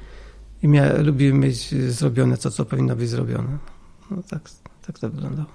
i 0.63 0.67
miałem, 0.67 1.05
lubiłem 1.05 1.39
mieć 1.39 1.75
zrobione 1.75 2.37
to, 2.37 2.51
co 2.51 2.65
powinno 2.65 2.95
być 2.95 3.09
zrobione. 3.09 3.57
No 4.11 4.23
tak, 4.29 4.41
tak 4.87 4.99
to 4.99 5.09
wyglądało. 5.09 5.49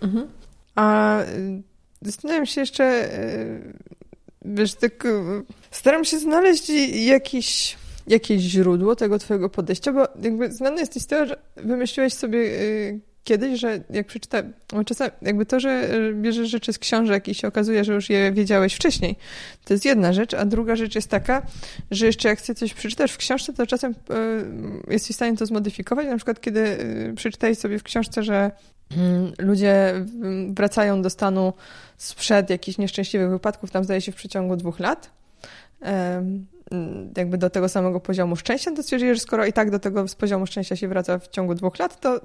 Mhm. 0.00 0.28
A 0.74 1.20
y, 1.22 1.62
zastanawiam 2.02 2.46
się 2.46 2.60
jeszcze, 2.60 3.14
y, 3.14 3.72
wiesz, 4.44 4.74
tak 4.74 5.04
y, 5.04 5.42
staram 5.70 6.04
się 6.04 6.18
znaleźć 6.18 6.70
jakiś 7.06 7.76
jakieś 8.06 8.42
źródło 8.42 8.96
tego 8.96 9.18
twojego 9.18 9.48
podejścia, 9.48 9.92
bo 9.92 10.06
jakby 10.22 10.52
znane 10.52 10.80
jest 10.80 10.94
historia, 10.94 11.26
że 11.26 11.36
wymyśliłeś 11.56 12.14
sobie 12.14 12.38
kiedyś, 13.24 13.60
że 13.60 13.80
jak 13.90 14.06
przeczytałem, 14.06 14.52
czasem 14.86 15.10
jakby 15.22 15.46
to, 15.46 15.60
że 15.60 15.88
bierzesz 16.14 16.48
rzeczy 16.48 16.72
z 16.72 16.78
książek 16.78 17.28
i 17.28 17.34
się 17.34 17.48
okazuje, 17.48 17.84
że 17.84 17.94
już 17.94 18.10
je 18.10 18.32
wiedziałeś 18.32 18.74
wcześniej, 18.74 19.16
to 19.64 19.74
jest 19.74 19.84
jedna 19.84 20.12
rzecz, 20.12 20.34
a 20.34 20.44
druga 20.44 20.76
rzecz 20.76 20.94
jest 20.94 21.08
taka, 21.08 21.42
że 21.90 22.06
jeszcze 22.06 22.28
jak 22.28 22.40
coś 22.40 22.74
przeczytasz 22.74 23.12
w 23.12 23.16
książce, 23.16 23.52
to 23.52 23.66
czasem 23.66 23.92
y, 24.88 24.92
jesteś 24.92 25.10
w 25.10 25.14
stanie 25.14 25.36
to 25.36 25.46
zmodyfikować, 25.46 26.06
na 26.06 26.16
przykład 26.16 26.40
kiedy 26.40 26.60
y, 26.60 27.12
przeczytałeś 27.16 27.58
sobie 27.58 27.78
w 27.78 27.82
książce, 27.82 28.22
że 28.22 28.50
mm, 28.96 29.32
ludzie 29.38 29.94
wracają 30.48 31.02
do 31.02 31.10
stanu 31.10 31.52
sprzed 31.96 32.50
jakichś 32.50 32.78
nieszczęśliwych 32.78 33.30
wypadków, 33.30 33.70
tam 33.70 33.84
zdaje 33.84 34.00
się 34.00 34.12
w 34.12 34.16
przeciągu 34.16 34.56
dwóch 34.56 34.80
lat, 34.80 35.10
jakby 37.16 37.38
do 37.38 37.50
tego 37.50 37.68
samego 37.68 38.00
poziomu 38.00 38.36
szczęścia, 38.36 38.70
to 38.70 38.82
stwierdzili, 38.82 39.14
że 39.14 39.20
skoro 39.20 39.46
i 39.46 39.52
tak 39.52 39.70
do 39.70 39.78
tego 39.78 40.08
z 40.08 40.14
poziomu 40.14 40.46
szczęścia 40.46 40.76
się 40.76 40.88
wraca 40.88 41.18
w 41.18 41.28
ciągu 41.28 41.54
dwóch 41.54 41.78
lat, 41.78 42.00
to 42.00 42.20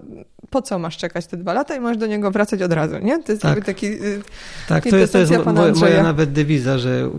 po 0.49 0.61
co 0.61 0.79
masz 0.79 0.97
czekać 0.97 1.27
te 1.27 1.37
dwa 1.37 1.53
lata 1.53 1.75
i 1.75 1.79
możesz 1.79 1.97
do 1.97 2.07
niego 2.07 2.31
wracać 2.31 2.61
od 2.61 2.73
razu, 2.73 2.97
nie? 2.99 3.23
To 3.23 3.31
jest 3.31 3.41
tak. 3.41 3.49
jakby 3.49 3.65
taki 3.65 3.87
y, 3.87 4.21
Tak, 4.67 4.83
to 4.89 4.97
jest, 4.97 5.13
to 5.13 5.19
jest 5.19 5.31
moja, 5.45 5.73
moja 5.73 6.03
nawet 6.03 6.31
dewiza, 6.31 6.77
że 6.77 7.09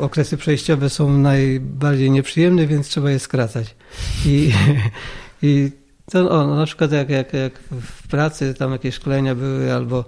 okresy 0.00 0.36
przejściowe 0.36 0.90
są 0.90 1.18
najbardziej 1.18 2.10
nieprzyjemne, 2.10 2.66
więc 2.66 2.88
trzeba 2.88 3.10
je 3.10 3.18
skracać. 3.18 3.74
I, 4.26 4.52
i 5.42 5.70
to 6.10 6.30
o, 6.30 6.46
no 6.46 6.56
na 6.56 6.66
przykład 6.66 6.92
jak, 6.92 7.10
jak, 7.10 7.32
jak 7.32 7.58
w 7.70 8.08
pracy 8.08 8.54
tam 8.54 8.72
jakieś 8.72 8.94
szkolenia 8.94 9.34
były 9.34 9.72
albo 9.72 10.04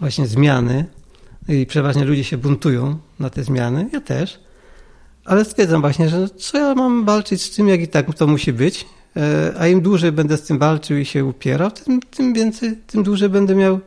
właśnie 0.00 0.26
zmiany 0.26 0.84
i 1.48 1.66
przeważnie 1.66 2.04
ludzie 2.04 2.24
się 2.24 2.38
buntują 2.38 2.98
na 3.20 3.30
te 3.30 3.44
zmiany, 3.44 3.88
ja 3.92 4.00
też, 4.00 4.40
ale 5.28 5.44
stwierdzam 5.44 5.80
właśnie, 5.80 6.08
że 6.08 6.28
co 6.28 6.58
ja 6.58 6.74
mam 6.74 7.04
walczyć 7.04 7.42
z 7.42 7.56
tym, 7.56 7.68
jak 7.68 7.80
i 7.80 7.88
tak 7.88 8.14
to 8.14 8.26
musi 8.26 8.52
być, 8.52 8.86
e, 9.16 9.52
a 9.58 9.66
im 9.68 9.80
dłużej 9.80 10.12
będę 10.12 10.36
z 10.36 10.42
tym 10.42 10.58
walczył 10.58 10.96
i 10.96 11.04
się 11.04 11.24
upierał, 11.24 11.70
tym, 11.70 12.00
tym 12.00 12.34
więcej, 12.34 12.76
tym 12.86 13.02
dłużej 13.02 13.28
będę 13.28 13.54
miał 13.54 13.80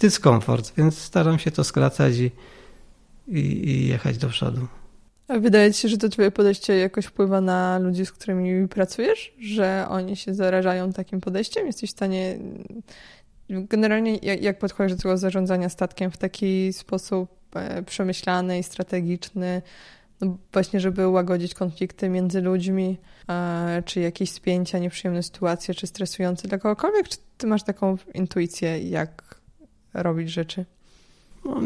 dyskomfort, 0.00 0.72
więc 0.76 0.98
staram 0.98 1.38
się 1.38 1.50
to 1.50 1.64
skracać 1.64 2.14
i, 2.16 2.30
i, 3.28 3.68
i 3.68 3.88
jechać 3.88 4.18
do 4.18 4.28
przodu. 4.28 4.66
A 5.28 5.38
wydaje 5.38 5.72
ci 5.72 5.80
się, 5.80 5.88
że 5.88 5.98
to 5.98 6.08
twoje 6.08 6.30
podejście 6.30 6.78
jakoś 6.78 7.06
wpływa 7.06 7.40
na 7.40 7.78
ludzi, 7.78 8.06
z 8.06 8.12
którymi 8.12 8.68
pracujesz? 8.68 9.34
Że 9.40 9.86
oni 9.88 10.16
się 10.16 10.34
zarażają 10.34 10.92
takim 10.92 11.20
podejściem? 11.20 11.66
Jesteś 11.66 11.90
w 11.90 11.92
stanie... 11.92 12.38
Generalnie 13.48 14.16
jak 14.16 14.58
podchodzisz 14.58 14.96
do 14.96 15.02
tego 15.02 15.18
zarządzania 15.18 15.68
statkiem 15.68 16.10
w 16.10 16.16
taki 16.16 16.72
sposób 16.72 17.30
e, 17.54 17.82
przemyślany 17.82 18.58
i 18.58 18.62
strategiczny, 18.62 19.62
no 20.20 20.36
właśnie, 20.52 20.80
żeby 20.80 21.08
łagodzić 21.08 21.54
konflikty 21.54 22.08
między 22.08 22.40
ludźmi, 22.40 22.98
czy 23.84 24.00
jakieś 24.00 24.30
spięcia, 24.30 24.78
nieprzyjemne 24.78 25.22
sytuacje, 25.22 25.74
czy 25.74 25.86
stresujące 25.86 26.48
dla 26.48 26.58
kogokolwiek, 26.58 27.08
czy 27.08 27.18
ty 27.38 27.46
masz 27.46 27.62
taką 27.62 27.96
intuicję, 28.14 28.88
jak 28.88 29.40
robić 29.94 30.30
rzeczy? 30.30 30.64
No, 31.44 31.60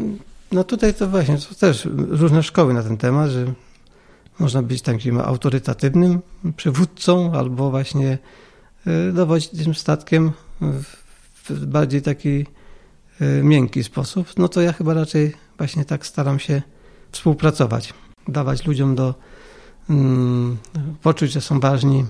no 0.51 0.63
tutaj 0.63 0.93
to 0.93 1.07
właśnie, 1.07 1.37
to 1.37 1.55
też 1.55 1.87
różne 1.95 2.43
szkoły 2.43 2.73
na 2.73 2.83
ten 2.83 2.97
temat, 2.97 3.29
że 3.29 3.45
można 4.39 4.63
być 4.63 4.81
takim 4.81 5.19
autorytatywnym 5.19 6.21
przywódcą, 6.55 7.33
albo 7.33 7.71
właśnie 7.71 8.17
y, 8.87 9.13
dowodzić 9.13 9.49
tym 9.49 9.75
statkiem 9.75 10.31
w 10.61 11.65
bardziej 11.65 12.01
taki 12.01 12.45
y, 13.21 13.43
miękki 13.43 13.83
sposób. 13.83 14.27
No 14.37 14.47
to 14.47 14.61
ja 14.61 14.73
chyba 14.73 14.93
raczej 14.93 15.33
właśnie 15.57 15.85
tak 15.85 16.05
staram 16.05 16.39
się 16.39 16.61
współpracować 17.11 17.93
dawać 18.27 18.65
ludziom 18.65 18.95
do 18.95 19.15
um, 19.89 20.57
poczuć, 21.01 21.31
że 21.31 21.41
są 21.41 21.59
ważni. 21.59 22.05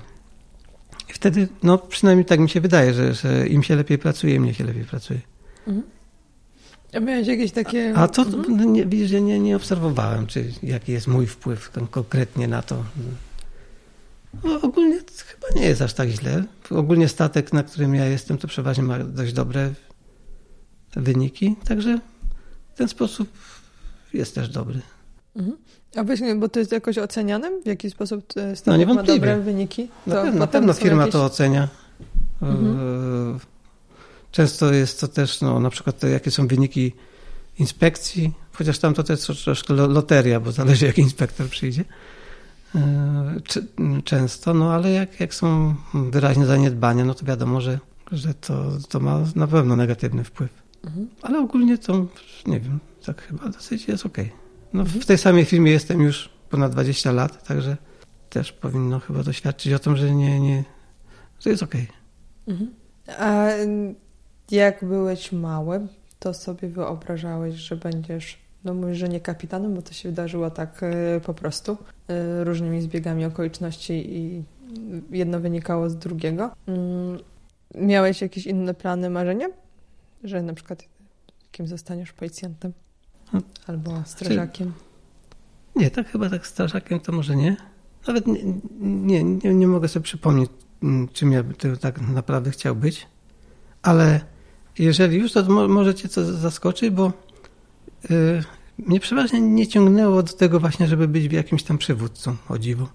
I 1.09 1.13
wtedy, 1.13 1.47
no 1.63 1.77
przynajmniej 1.77 2.25
tak 2.25 2.39
mi 2.39 2.49
się 2.49 2.61
wydaje, 2.61 2.93
że, 2.93 3.13
że 3.13 3.47
im 3.47 3.63
się 3.63 3.75
lepiej 3.75 3.97
pracuje, 3.97 4.39
mnie 4.39 4.53
się 4.53 4.63
lepiej 4.63 4.83
pracuje. 4.83 5.19
Mhm. 5.67 5.83
A 6.93 6.99
miałeś 6.99 7.27
jakieś 7.27 7.51
takie... 7.51 7.93
A 7.95 8.07
to, 8.07 8.21
mhm. 8.21 8.73
nie, 8.73 8.85
widzisz, 8.85 9.11
nie, 9.11 9.39
nie 9.39 9.55
obserwowałem, 9.55 10.27
czy 10.27 10.53
jaki 10.63 10.91
jest 10.91 11.07
mój 11.07 11.27
wpływ 11.27 11.71
konkretnie 11.91 12.47
na 12.47 12.61
to. 12.61 12.83
No, 14.43 14.61
ogólnie 14.61 14.99
chyba 15.25 15.47
nie 15.55 15.67
jest 15.67 15.81
aż 15.81 15.93
tak 15.93 16.09
źle. 16.09 16.43
Ogólnie 16.69 17.07
statek, 17.07 17.53
na 17.53 17.63
którym 17.63 17.95
ja 17.95 18.05
jestem, 18.05 18.37
to 18.37 18.47
przeważnie 18.47 18.83
ma 18.83 18.99
dość 18.99 19.33
dobre 19.33 19.73
wyniki, 20.95 21.55
także 21.65 21.99
w 22.73 22.77
ten 22.77 22.87
sposób 22.87 23.29
jest 24.13 24.35
też 24.35 24.49
dobry. 24.49 24.81
Mhm. 25.35 25.57
A 25.95 26.03
właśnie, 26.03 26.35
bo 26.35 26.49
to 26.49 26.59
jest 26.59 26.71
jakoś 26.71 26.97
oceniane? 26.97 27.51
W 27.61 27.67
jaki 27.67 27.89
sposób 27.89 28.33
Stanów 28.55 28.87
no, 28.87 28.93
ma 28.93 29.03
dobre 29.03 29.39
wyniki? 29.39 29.87
To 30.05 30.09
na 30.09 30.21
pewno, 30.21 30.39
na 30.39 30.47
pewno 30.47 30.73
firma 30.73 31.01
jakieś... 31.01 31.13
to 31.13 31.25
ocenia. 31.25 31.67
Mhm. 32.41 32.77
E, 33.35 33.39
często 34.31 34.73
jest 34.73 35.01
to 35.01 35.07
też, 35.07 35.41
no, 35.41 35.59
na 35.59 35.69
przykład 35.69 35.99
to, 35.99 36.07
jakie 36.07 36.31
są 36.31 36.47
wyniki 36.47 36.93
inspekcji, 37.59 38.33
chociaż 38.53 38.79
tam 38.79 38.93
to 38.93 39.03
też 39.03 39.25
troszkę 39.43 39.73
loteria, 39.73 40.39
bo 40.39 40.51
zależy 40.51 40.85
jaki 40.85 41.01
inspektor 41.01 41.49
przyjdzie. 41.49 41.85
E, 42.75 43.41
często, 44.03 44.53
no 44.53 44.73
ale 44.73 44.91
jak, 44.91 45.19
jak 45.19 45.33
są 45.33 45.75
wyraźne 45.93 46.45
zaniedbania, 46.45 47.05
no 47.05 47.13
to 47.13 47.25
wiadomo, 47.25 47.61
że, 47.61 47.79
że 48.11 48.33
to, 48.33 48.71
to 48.89 48.99
ma 48.99 49.23
na 49.35 49.47
pewno 49.47 49.75
negatywny 49.75 50.23
wpływ. 50.23 50.49
Mhm. 50.85 51.07
Ale 51.21 51.39
ogólnie 51.39 51.77
to, 51.77 52.05
nie 52.47 52.59
wiem, 52.59 52.79
tak 53.05 53.21
chyba 53.21 53.49
dosyć 53.49 53.87
jest 53.87 54.05
okej. 54.05 54.25
Okay. 54.25 54.40
No, 54.73 54.85
w 54.85 55.05
tej 55.05 55.17
samej 55.17 55.45
firmie 55.45 55.71
jestem 55.71 56.01
już 56.01 56.29
ponad 56.49 56.71
20 56.71 57.11
lat, 57.11 57.47
także 57.47 57.77
też 58.29 58.51
powinno 58.51 58.99
chyba 58.99 59.23
doświadczyć 59.23 59.73
o 59.73 59.79
tym, 59.79 59.97
że 59.97 60.15
nie, 60.15 60.39
nie 60.39 60.63
że 61.39 61.49
jest 61.49 61.63
okej. 61.63 61.83
Okay. 61.83 61.95
Mhm. 62.47 62.73
A 63.19 63.47
jak 64.51 64.85
byłeś 64.85 65.31
mały, 65.31 65.87
to 66.19 66.33
sobie 66.33 66.67
wyobrażałeś, 66.67 67.55
że 67.55 67.75
będziesz, 67.75 68.37
no 68.63 68.73
mówisz, 68.73 68.97
że 68.97 69.09
nie 69.09 69.19
kapitanem, 69.19 69.73
bo 69.73 69.81
to 69.81 69.93
się 69.93 70.09
wydarzyło 70.09 70.51
tak 70.51 70.83
y, 70.83 71.21
po 71.25 71.33
prostu, 71.33 71.71
y, 71.71 72.43
różnymi 72.43 72.81
zbiegami 72.81 73.25
okoliczności 73.25 74.17
i 74.17 74.43
jedno 75.11 75.39
wynikało 75.39 75.89
z 75.89 75.97
drugiego. 75.97 76.51
Mm, 76.67 77.19
miałeś 77.75 78.21
jakieś 78.21 78.45
inne 78.47 78.73
plany, 78.73 79.09
marzenia? 79.09 79.47
Że 80.23 80.41
na 80.41 80.53
przykład 80.53 80.83
kim 81.51 81.67
zostaniesz 81.67 82.13
policjantem? 82.13 82.73
Albo 83.67 84.03
strażakiem? 84.05 84.73
Nie, 85.75 85.91
tak 85.91 86.07
chyba 86.07 86.29
tak 86.29 86.47
strażakiem 86.47 86.99
to 86.99 87.11
może 87.11 87.35
nie. 87.35 87.57
Nawet 88.07 88.27
nie, 88.27 88.43
nie, 88.81 89.23
nie, 89.23 89.53
nie 89.53 89.67
mogę 89.67 89.87
sobie 89.87 90.03
przypomnieć, 90.03 90.49
mm, 90.83 91.07
czym 91.07 91.31
ja 91.31 91.43
bym 91.43 91.77
tak 91.77 92.01
naprawdę 92.01 92.51
chciał 92.51 92.75
być. 92.75 93.07
Ale 93.81 94.21
jeżeli 94.79 95.17
już, 95.17 95.31
to 95.31 95.67
może 95.67 95.95
cię 95.95 96.09
co 96.09 96.25
zaskoczy, 96.25 96.91
bo 96.91 97.11
yy, 98.09 98.43
mnie 98.77 98.99
przeważnie 98.99 99.41
nie 99.41 99.67
ciągnęło 99.67 100.23
do 100.23 100.33
tego 100.33 100.59
właśnie, 100.59 100.87
żeby 100.87 101.07
być 101.07 101.33
jakimś 101.33 101.63
tam 101.63 101.77
przywódcą, 101.77 102.35
o 102.49 102.57
dziwo. 102.57 102.89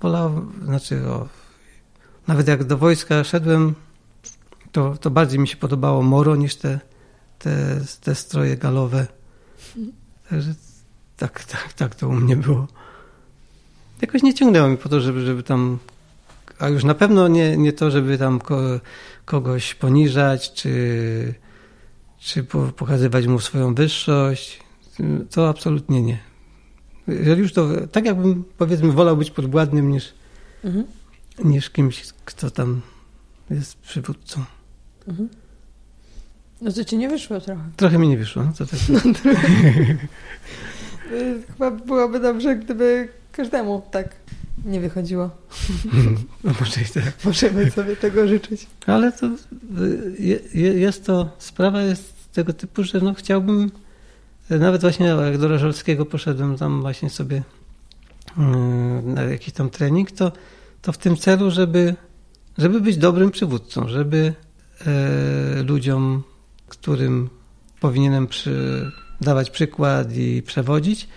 Wolałem, 0.00 0.52
znaczy 0.64 1.08
o, 1.08 1.28
nawet 2.26 2.48
jak 2.48 2.64
do 2.64 2.78
wojska 2.78 3.24
szedłem, 3.24 3.74
to, 4.72 4.96
to 4.96 5.10
bardziej 5.10 5.38
mi 5.38 5.48
się 5.48 5.56
podobało 5.56 6.02
moro 6.02 6.36
niż 6.36 6.56
te, 6.56 6.80
te, 7.38 7.80
te 8.00 8.14
stroje 8.14 8.56
galowe. 8.56 9.06
Także 10.30 10.54
tak, 11.16 11.44
tak, 11.44 11.72
tak 11.72 11.94
to 11.94 12.08
u 12.08 12.12
mnie 12.12 12.36
było. 12.36 12.66
Jakoś 14.02 14.22
nie 14.22 14.34
ciągnęło 14.34 14.68
mi 14.68 14.76
po 14.76 14.88
to, 14.88 15.00
żeby, 15.00 15.26
żeby 15.26 15.42
tam, 15.42 15.78
a 16.58 16.68
już 16.68 16.84
na 16.84 16.94
pewno 16.94 17.28
nie, 17.28 17.56
nie 17.56 17.72
to, 17.72 17.90
żeby 17.90 18.18
tam 18.18 18.40
kogoś 19.24 19.74
poniżać, 19.74 20.52
czy, 20.52 21.34
czy 22.18 22.44
pokazywać 22.76 23.26
mu 23.26 23.40
swoją 23.40 23.74
wyższość. 23.74 24.60
To 25.30 25.48
absolutnie 25.48 26.02
nie. 26.02 26.18
Jeżeli 27.08 27.42
już 27.42 27.52
to, 27.52 27.68
tak 27.92 28.04
jakbym 28.04 28.44
powiedzmy 28.58 28.92
wolał 28.92 29.16
być 29.16 29.30
podwładnym 29.30 29.90
niż, 29.90 30.14
mhm. 30.64 30.84
niż 31.44 31.70
kimś, 31.70 32.12
kto 32.24 32.50
tam 32.50 32.80
jest 33.50 33.78
przywódcą. 33.78 34.44
Mhm. 35.08 35.28
No 36.60 36.72
to 36.72 36.84
ci 36.84 36.98
nie 36.98 37.08
wyszło 37.08 37.40
trochę. 37.40 37.60
Trochę 37.76 37.98
mi 37.98 38.08
nie 38.08 38.18
wyszło. 38.18 38.42
No 38.42 38.52
to 38.58 38.66
tak. 38.66 38.78
no, 38.94 39.12
Chyba 41.46 41.70
byłoby 41.70 42.20
dobrze, 42.20 42.56
gdyby 42.56 43.08
każdemu 43.32 43.82
tak 43.90 44.08
nie 44.64 44.80
wychodziło. 44.80 45.30
No 46.44 46.52
może 46.60 46.80
i 46.80 46.84
tak. 46.84 47.24
Możemy 47.24 47.70
sobie 47.70 47.96
tego 47.96 48.28
życzyć. 48.28 48.66
Ale 48.86 49.12
to 49.12 49.30
jest 50.54 51.06
to, 51.06 51.28
sprawa 51.38 51.82
jest 51.82 52.32
tego 52.32 52.52
typu, 52.52 52.82
że 52.82 53.00
no 53.00 53.14
chciałbym, 53.14 53.70
nawet 54.50 54.80
właśnie 54.80 55.06
jak 55.06 55.38
do 55.38 55.48
Rażolskiego 55.48 56.06
poszedłem 56.06 56.58
tam 56.58 56.80
właśnie 56.80 57.10
sobie 57.10 57.42
na 59.02 59.22
jakiś 59.22 59.54
tam 59.54 59.70
trening, 59.70 60.10
to, 60.10 60.32
to 60.82 60.92
w 60.92 60.98
tym 60.98 61.16
celu, 61.16 61.50
żeby, 61.50 61.94
żeby 62.58 62.80
być 62.80 62.96
dobrym 62.96 63.30
przywódcą, 63.30 63.88
żeby 63.88 64.34
e, 64.86 65.62
ludziom, 65.62 66.22
którym 66.68 67.30
powinienem 67.80 68.26
przy, 68.26 68.90
dawać 69.20 69.50
przykład 69.50 70.16
i 70.16 70.42
przewodzić, 70.42 71.08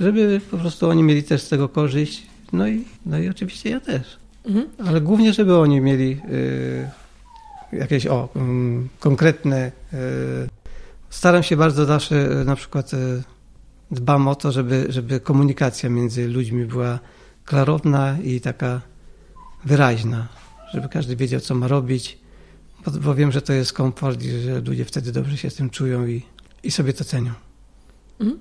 żeby 0.00 0.40
po 0.50 0.56
prostu 0.56 0.88
oni 0.88 1.02
mieli 1.02 1.22
też 1.22 1.42
z 1.42 1.48
tego 1.48 1.68
korzyść. 1.68 2.26
No 2.52 2.68
i, 2.68 2.84
no 3.06 3.18
i 3.18 3.28
oczywiście 3.28 3.70
ja 3.70 3.80
też. 3.80 4.16
Mhm. 4.46 4.66
Ale 4.86 5.00
głównie, 5.00 5.32
żeby 5.32 5.56
oni 5.56 5.80
mieli 5.80 6.20
y, 7.72 7.76
jakieś 7.76 8.06
o, 8.06 8.28
y, 8.36 8.38
konkretne. 9.00 9.72
Y, 9.92 9.96
staram 11.10 11.42
się 11.42 11.56
bardzo 11.56 11.84
zawsze 11.84 12.40
y, 12.40 12.44
na 12.44 12.56
przykład 12.56 12.94
y, 12.94 13.22
dbam 13.90 14.28
o 14.28 14.34
to, 14.34 14.52
żeby, 14.52 14.86
żeby 14.88 15.20
komunikacja 15.20 15.90
między 15.90 16.28
ludźmi 16.28 16.64
była 16.64 16.98
klarowna 17.44 18.16
i 18.24 18.40
taka 18.40 18.80
wyraźna, 19.64 20.28
żeby 20.72 20.88
każdy 20.88 21.16
wiedział, 21.16 21.40
co 21.40 21.54
ma 21.54 21.68
robić, 21.68 22.18
bo, 22.84 22.90
bo 22.90 23.14
wiem, 23.14 23.32
że 23.32 23.42
to 23.42 23.52
jest 23.52 23.72
komfort 23.72 24.22
i 24.22 24.30
że 24.30 24.60
ludzie 24.60 24.84
wtedy 24.84 25.12
dobrze 25.12 25.36
się 25.36 25.50
z 25.50 25.54
tym 25.54 25.70
czują 25.70 26.06
i, 26.06 26.22
i 26.62 26.70
sobie 26.70 26.92
to 26.92 27.04
cenią. 27.04 27.32
Mhm. 28.20 28.40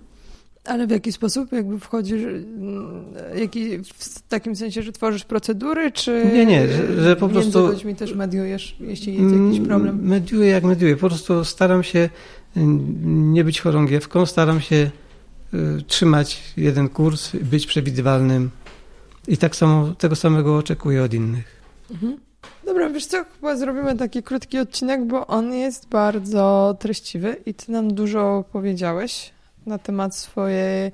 Ale 0.65 0.88
w 0.88 0.91
jaki 0.91 1.12
sposób 1.12 1.52
jakby 1.52 1.80
wchodzisz, 1.80 2.21
mm, 2.23 3.06
jaki, 3.36 3.78
w 3.84 4.21
takim 4.30 4.56
sensie, 4.56 4.82
że 4.82 4.91
tworzysz 4.91 5.23
procedury, 5.23 5.91
czy 5.91 6.32
nie, 6.34 6.45
nie, 6.45 6.67
że, 6.67 7.04
że 7.04 7.15
po 7.15 7.30
prostu 7.30 7.60
między 7.60 7.73
ludźmi 7.73 7.95
też 7.95 8.13
mediujesz, 8.13 8.76
jeśli 8.80 9.13
jest 9.13 9.36
jakiś 9.36 9.58
mm, 9.58 9.65
problem? 9.65 10.00
Mediuję 10.02 10.47
jak 10.47 10.63
mediuję, 10.63 10.95
po 10.95 11.08
prostu 11.10 11.45
staram 11.45 11.84
się 11.84 12.10
mm, 12.56 13.34
nie 13.34 13.43
być 13.43 13.62
chorągiewką, 13.62 14.26
staram 14.26 14.62
się 14.62 14.91
y, 15.54 15.82
trzymać 15.88 16.43
jeden 16.58 16.89
kurs, 16.89 17.32
być 17.36 17.67
przewidywalnym 17.67 18.50
i 19.28 19.38
tak 19.38 19.56
samo, 19.56 19.93
tego 19.97 20.15
samego 20.15 20.58
oczekuję 20.58 21.04
od 21.04 21.13
innych. 21.13 21.62
Mhm. 21.91 22.26
Dobra, 22.67 22.89
wiesz 22.89 23.06
co, 23.06 23.25
chyba 23.36 23.56
zrobimy 23.56 23.97
taki 23.97 24.23
krótki 24.23 24.60
odcinek, 24.60 25.06
bo 25.06 25.27
on 25.27 25.53
jest 25.53 25.88
bardzo 25.88 26.75
treściwy 26.80 27.36
i 27.45 27.53
ty 27.53 27.71
nam 27.71 27.93
dużo 27.93 28.43
powiedziałeś 28.51 29.32
na 29.65 29.77
temat 29.77 30.15
swojej 30.15 30.91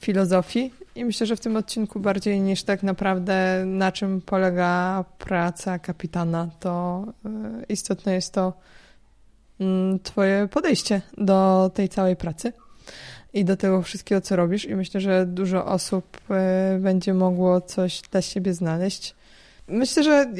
filozofii 0.00 0.72
i 0.94 1.04
myślę, 1.04 1.26
że 1.26 1.36
w 1.36 1.40
tym 1.40 1.56
odcinku 1.56 2.00
bardziej 2.00 2.40
niż 2.40 2.62
tak 2.62 2.82
naprawdę 2.82 3.64
na 3.66 3.92
czym 3.92 4.20
polega 4.20 5.04
praca 5.18 5.78
kapitana, 5.78 6.48
to 6.60 7.04
e, 7.24 7.28
istotne 7.68 8.14
jest 8.14 8.34
to 8.34 8.52
mm, 9.60 9.98
twoje 10.00 10.48
podejście 10.48 11.02
do 11.18 11.70
tej 11.74 11.88
całej 11.88 12.16
pracy 12.16 12.52
i 13.32 13.44
do 13.44 13.56
tego 13.56 13.82
wszystkiego, 13.82 14.20
co 14.20 14.36
robisz 14.36 14.64
i 14.64 14.74
myślę, 14.74 15.00
że 15.00 15.26
dużo 15.26 15.66
osób 15.66 16.18
e, 16.30 16.78
będzie 16.80 17.14
mogło 17.14 17.60
coś 17.60 18.02
dla 18.10 18.22
siebie 18.22 18.54
znaleźć. 18.54 19.14
Myślę, 19.72 20.02
że 20.02 20.32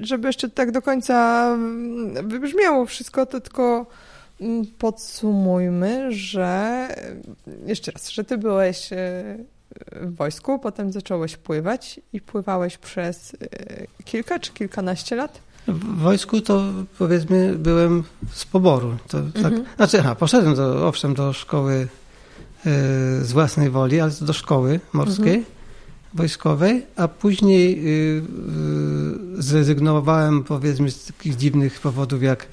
żeby 0.00 0.28
jeszcze 0.28 0.48
tak 0.48 0.70
do 0.70 0.82
końca 0.82 1.46
mm, 1.54 2.28
wybrzmiało 2.28 2.86
wszystko, 2.86 3.26
to 3.26 3.40
tylko 3.40 3.86
Mm, 4.42 4.66
podsumujmy, 4.78 6.12
że 6.12 6.88
jeszcze 7.66 7.90
raz, 7.90 8.10
że 8.10 8.24
ty 8.24 8.38
byłeś 8.38 8.92
e, 8.92 8.96
w 10.00 10.16
wojsku, 10.16 10.58
potem 10.58 10.92
zacząłeś 10.92 11.36
pływać 11.36 12.00
i 12.12 12.20
pływałeś 12.20 12.78
przez 12.78 13.34
e, 13.34 13.36
kilka 14.04 14.38
czy 14.38 14.52
kilkanaście 14.52 15.16
lat? 15.16 15.40
W 15.68 15.98
wojsku 15.98 16.40
to 16.40 16.62
powiedzmy 16.98 17.54
byłem 17.54 18.04
z 18.32 18.44
poboru. 18.44 18.96
To, 19.08 19.18
tak, 19.34 19.52
mhm. 19.52 19.64
Znaczy, 19.76 20.00
aha, 20.00 20.14
poszedłem 20.14 20.54
do, 20.54 20.88
owszem 20.88 21.14
do 21.14 21.32
szkoły 21.32 21.74
y, 21.74 21.88
z 23.24 23.32
własnej 23.32 23.70
woli, 23.70 24.00
ale 24.00 24.12
do 24.20 24.32
szkoły 24.32 24.80
morskiej, 24.92 25.34
mhm. 25.34 25.44
Wojskowej, 26.14 26.86
a 26.96 27.08
później 27.08 27.78
y, 27.78 28.22
y, 29.38 29.42
zrezygnowałem 29.42 30.44
powiedzmy 30.44 30.90
z 30.90 31.06
takich 31.06 31.36
dziwnych 31.36 31.80
powodów 31.80 32.22
jak 32.22 32.46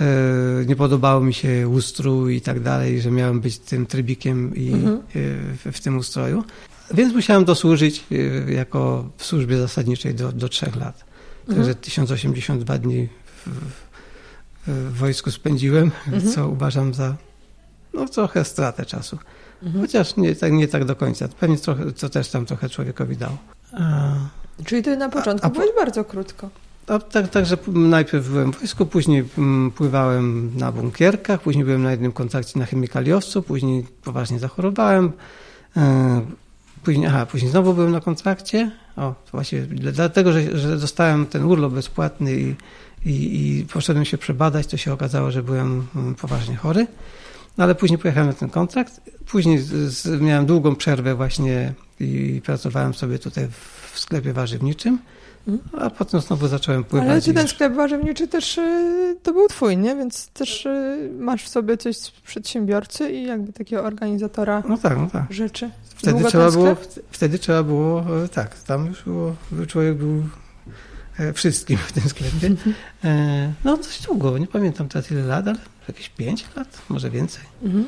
E, 0.00 0.64
nie 0.66 0.76
podobało 0.76 1.20
mi 1.20 1.34
się 1.34 1.68
ustrój 1.68 2.36
i 2.36 2.40
tak 2.40 2.60
dalej, 2.60 3.00
że 3.00 3.10
miałem 3.10 3.40
być 3.40 3.58
tym 3.58 3.86
trybikiem 3.86 4.56
i 4.56 4.72
mhm. 4.72 4.96
E, 4.96 5.00
w, 5.56 5.76
w, 5.76 5.80
tym 5.80 5.98
ustroju. 5.98 6.44
Więc 6.94 7.14
musiałem 7.14 7.44
dosłużyć 7.44 8.04
e, 8.12 8.52
jako 8.52 9.10
w 9.16 9.24
służbie 9.24 9.58
zasadniczej 9.58 10.14
do, 10.14 10.32
do 10.32 10.48
trzech 10.48 10.76
lat. 10.76 11.04
Mhm. 11.40 11.58
Także 11.58 11.74
1082 11.74 12.78
dni 12.78 13.08
w, 13.46 13.50
w 14.66 14.98
wojsku 14.98 15.30
spędziłem, 15.30 15.90
mhm. 16.06 16.32
co 16.32 16.48
uważam 16.48 16.94
za 16.94 17.16
no, 17.94 18.08
trochę 18.08 18.44
stratę 18.44 18.86
czasu. 18.86 19.18
Mhm. 19.62 19.84
Chociaż 19.84 20.16
nie 20.16 20.34
tak, 20.34 20.52
nie 20.52 20.68
tak 20.68 20.84
do 20.84 20.96
końca. 20.96 21.28
Pewnie 21.28 21.56
trochę, 21.56 21.92
to 21.92 22.08
też 22.08 22.28
tam 22.28 22.46
trochę 22.46 22.68
człowiekowi 22.68 23.16
dało. 23.16 23.36
A, 23.72 24.12
Czyli 24.64 24.82
ty 24.82 24.96
na 24.96 25.08
początku 25.08 25.46
a, 25.46 25.50
a 25.50 25.50
po... 25.50 25.60
byłeś 25.60 25.76
bardzo 25.76 26.04
krótko. 26.04 26.50
A 26.86 26.98
tak, 26.98 27.28
także 27.28 27.56
najpierw 27.66 28.28
byłem 28.28 28.52
w 28.52 28.58
wojsku, 28.58 28.86
później 28.86 29.24
mm, 29.38 29.70
pływałem 29.70 30.50
na 30.56 30.72
bunkierkach, 30.72 31.40
później 31.40 31.64
byłem 31.64 31.82
na 31.82 31.90
jednym 31.90 32.12
kontrakcie 32.12 32.58
na 32.58 32.66
chemikaliowcu, 32.66 33.42
później 33.42 33.86
poważnie 34.04 34.38
zachorowałem. 34.38 35.12
E, 35.76 36.20
później, 36.84 37.06
aha, 37.06 37.26
później 37.26 37.50
znowu 37.50 37.74
byłem 37.74 37.92
na 37.92 38.00
kontrakcie. 38.00 38.70
O, 38.96 39.14
właśnie 39.32 39.60
dlatego, 39.70 40.32
że, 40.32 40.58
że 40.58 40.76
dostałem 40.76 41.26
ten 41.26 41.44
urlop 41.44 41.72
bezpłatny 41.72 42.34
i, 42.34 42.54
i, 43.06 43.58
i 43.58 43.66
poszedłem 43.72 44.04
się 44.04 44.18
przebadać, 44.18 44.66
to 44.66 44.76
się 44.76 44.92
okazało, 44.92 45.30
że 45.30 45.42
byłem 45.42 45.86
mm, 45.96 46.14
poważnie 46.14 46.56
chory. 46.56 46.86
No 47.58 47.64
ale 47.64 47.74
później 47.74 47.98
pojechałem 47.98 48.28
na 48.28 48.34
ten 48.34 48.50
kontrakt. 48.50 49.00
Później 49.26 49.58
z, 49.58 50.20
miałem 50.20 50.46
długą 50.46 50.76
przerwę 50.76 51.14
właśnie 51.14 51.72
i 52.00 52.40
pracowałem 52.44 52.94
sobie 52.94 53.18
tutaj 53.18 53.48
w 53.92 53.98
sklepie 53.98 54.32
warzywniczym. 54.32 54.98
A 55.78 55.90
potem 55.90 56.20
znowu 56.20 56.48
zacząłem 56.48 56.84
pływać. 56.84 57.08
Ale 57.08 57.22
czy 57.22 57.34
ten 57.34 57.48
sklep 57.48 57.74
warzywniczy 57.74 58.28
też 58.28 58.58
y, 58.58 59.16
to 59.22 59.32
był 59.32 59.48
twój, 59.48 59.76
nie? 59.76 59.96
Więc 59.96 60.28
też 60.28 60.66
y, 60.66 61.10
masz 61.18 61.44
w 61.44 61.48
sobie 61.48 61.76
coś 61.76 61.96
z 61.96 62.10
przedsiębiorcy 62.10 63.10
i 63.10 63.26
jakby 63.26 63.52
takiego 63.52 63.82
organizatora 63.82 64.62
no 64.68 64.78
tak, 64.78 64.98
no 64.98 65.06
tak. 65.12 65.32
rzeczy. 65.32 65.70
Wtedy 65.94 66.24
trzeba, 66.24 66.50
było, 66.50 66.76
wtedy 67.10 67.38
trzeba 67.38 67.62
było, 67.62 68.04
e, 68.24 68.28
tak, 68.28 68.58
tam 68.58 68.86
już 68.86 69.02
było, 69.02 69.34
człowiek 69.66 69.94
był 69.94 70.22
wszystkim 71.34 71.78
w 71.78 71.92
tym 71.92 72.08
sklepie. 72.08 72.50
E, 73.04 73.52
no 73.64 73.76
dość 73.76 74.02
długo, 74.06 74.38
nie 74.38 74.46
pamiętam 74.46 74.88
teraz 74.88 75.10
ile 75.10 75.22
lat, 75.22 75.48
ale 75.48 75.58
jakieś 75.88 76.08
5 76.08 76.44
lat, 76.56 76.82
może 76.88 77.10
więcej. 77.10 77.42
Mhm. 77.62 77.84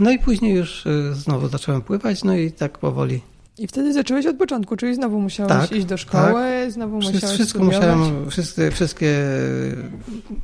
No 0.00 0.10
i 0.10 0.18
później 0.18 0.54
już 0.54 0.86
e, 0.86 1.14
znowu 1.14 1.48
zacząłem 1.48 1.82
pływać, 1.82 2.24
no 2.24 2.34
i 2.34 2.52
tak 2.52 2.78
powoli. 2.78 3.20
I 3.58 3.66
wtedy 3.66 3.92
zacząłeś 3.92 4.26
od 4.26 4.36
początku, 4.36 4.76
czyli 4.76 4.94
znowu 4.94 5.20
musiałeś 5.20 5.52
Tak, 5.52 5.72
iść 5.72 5.86
do 5.86 5.96
szkoły, 5.96 6.70
znowu 6.70 7.00
Wszystko, 7.00 7.16
musiałeś 7.16 7.34
wszystko 7.36 7.58
studiować. 7.58 7.98
musiałem, 7.98 8.30
wszystkie, 8.30 8.70
wszystkie 8.70 9.16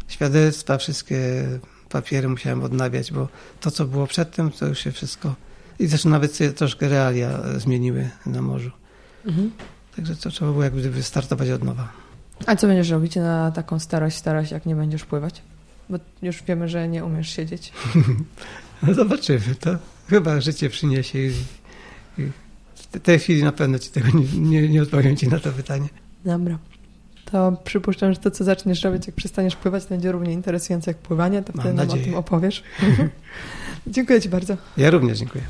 świadectwa, 0.09 0.78
wszystkie 0.78 1.45
papiery 1.89 2.28
musiałem 2.28 2.62
odnawiać, 2.62 3.12
bo 3.12 3.28
to, 3.61 3.70
co 3.70 3.84
było 3.84 4.07
przedtem, 4.07 4.51
to 4.51 4.66
już 4.66 4.78
się 4.78 4.93
wszystko... 4.93 5.34
I 5.78 5.86
zresztą 5.86 6.09
nawet 6.11 6.36
się 6.36 6.53
troszkę 6.53 6.89
realia 6.89 7.28
e, 7.30 7.61
zmieniły 7.61 8.11
na 8.26 8.43
morzu. 8.43 8.70
Mhm. 9.26 9.51
Także 9.97 10.16
to 10.16 10.30
trzeba 10.30 10.51
było 10.51 10.64
jak 10.64 10.74
gdyby 10.74 11.03
startować 11.03 11.51
od 11.51 11.64
nowa. 11.64 11.89
A 12.47 12.57
co 12.57 12.66
będziesz 12.66 12.91
robić 12.91 13.16
na 13.16 13.51
taką 13.51 13.78
starość, 13.78 14.16
starość, 14.16 14.51
jak 14.53 14.66
nie 14.66 14.74
będziesz 14.74 15.05
pływać? 15.05 15.43
Bo 15.91 15.99
już 16.22 16.43
wiemy, 16.43 16.68
że 16.68 16.89
nie 16.89 17.05
umiesz 17.05 17.30
siedzieć. 17.30 17.72
No 18.82 18.95
zobaczymy, 18.95 19.41
to 19.61 19.70
chyba 20.11 20.41
życie 20.41 20.70
przyniesie 20.70 21.18
i, 21.18 21.32
i 22.18 22.30
w 22.74 23.01
tej 23.01 23.18
chwili 23.18 23.43
na 23.45 23.53
pewno 23.53 23.78
ci 23.78 23.91
tego 23.91 24.09
nie, 24.18 24.41
nie, 24.41 24.68
nie 24.68 24.82
odpowiem 24.82 25.16
ci 25.16 25.28
na 25.28 25.39
to 25.39 25.53
pytanie. 25.53 25.89
Dobra. 26.24 26.59
To 27.24 27.53
przypuszczam, 27.64 28.12
że 28.12 28.20
to, 28.20 28.30
co 28.30 28.45
zaczniesz 28.45 28.82
robić, 28.84 29.07
jak 29.07 29.16
przestaniesz 29.16 29.57
pływać, 29.57 29.82
to 29.84 29.89
będzie 29.89 30.12
równie 30.12 30.32
interesujące 30.32 30.91
jak 30.91 30.99
pływanie, 30.99 31.43
to 31.43 31.53
Mam 31.55 31.61
wtedy 31.61 31.74
nam 31.74 31.84
o 31.84 31.89
nadzieję. 31.89 32.05
tym 32.05 32.14
opowiesz. 32.14 32.62
Dziękuję 33.86 34.20
Ci 34.20 34.28
bardzo. 34.28 34.57
Ja 34.76 34.91
również 34.91 35.18
dziękuję. 35.18 35.45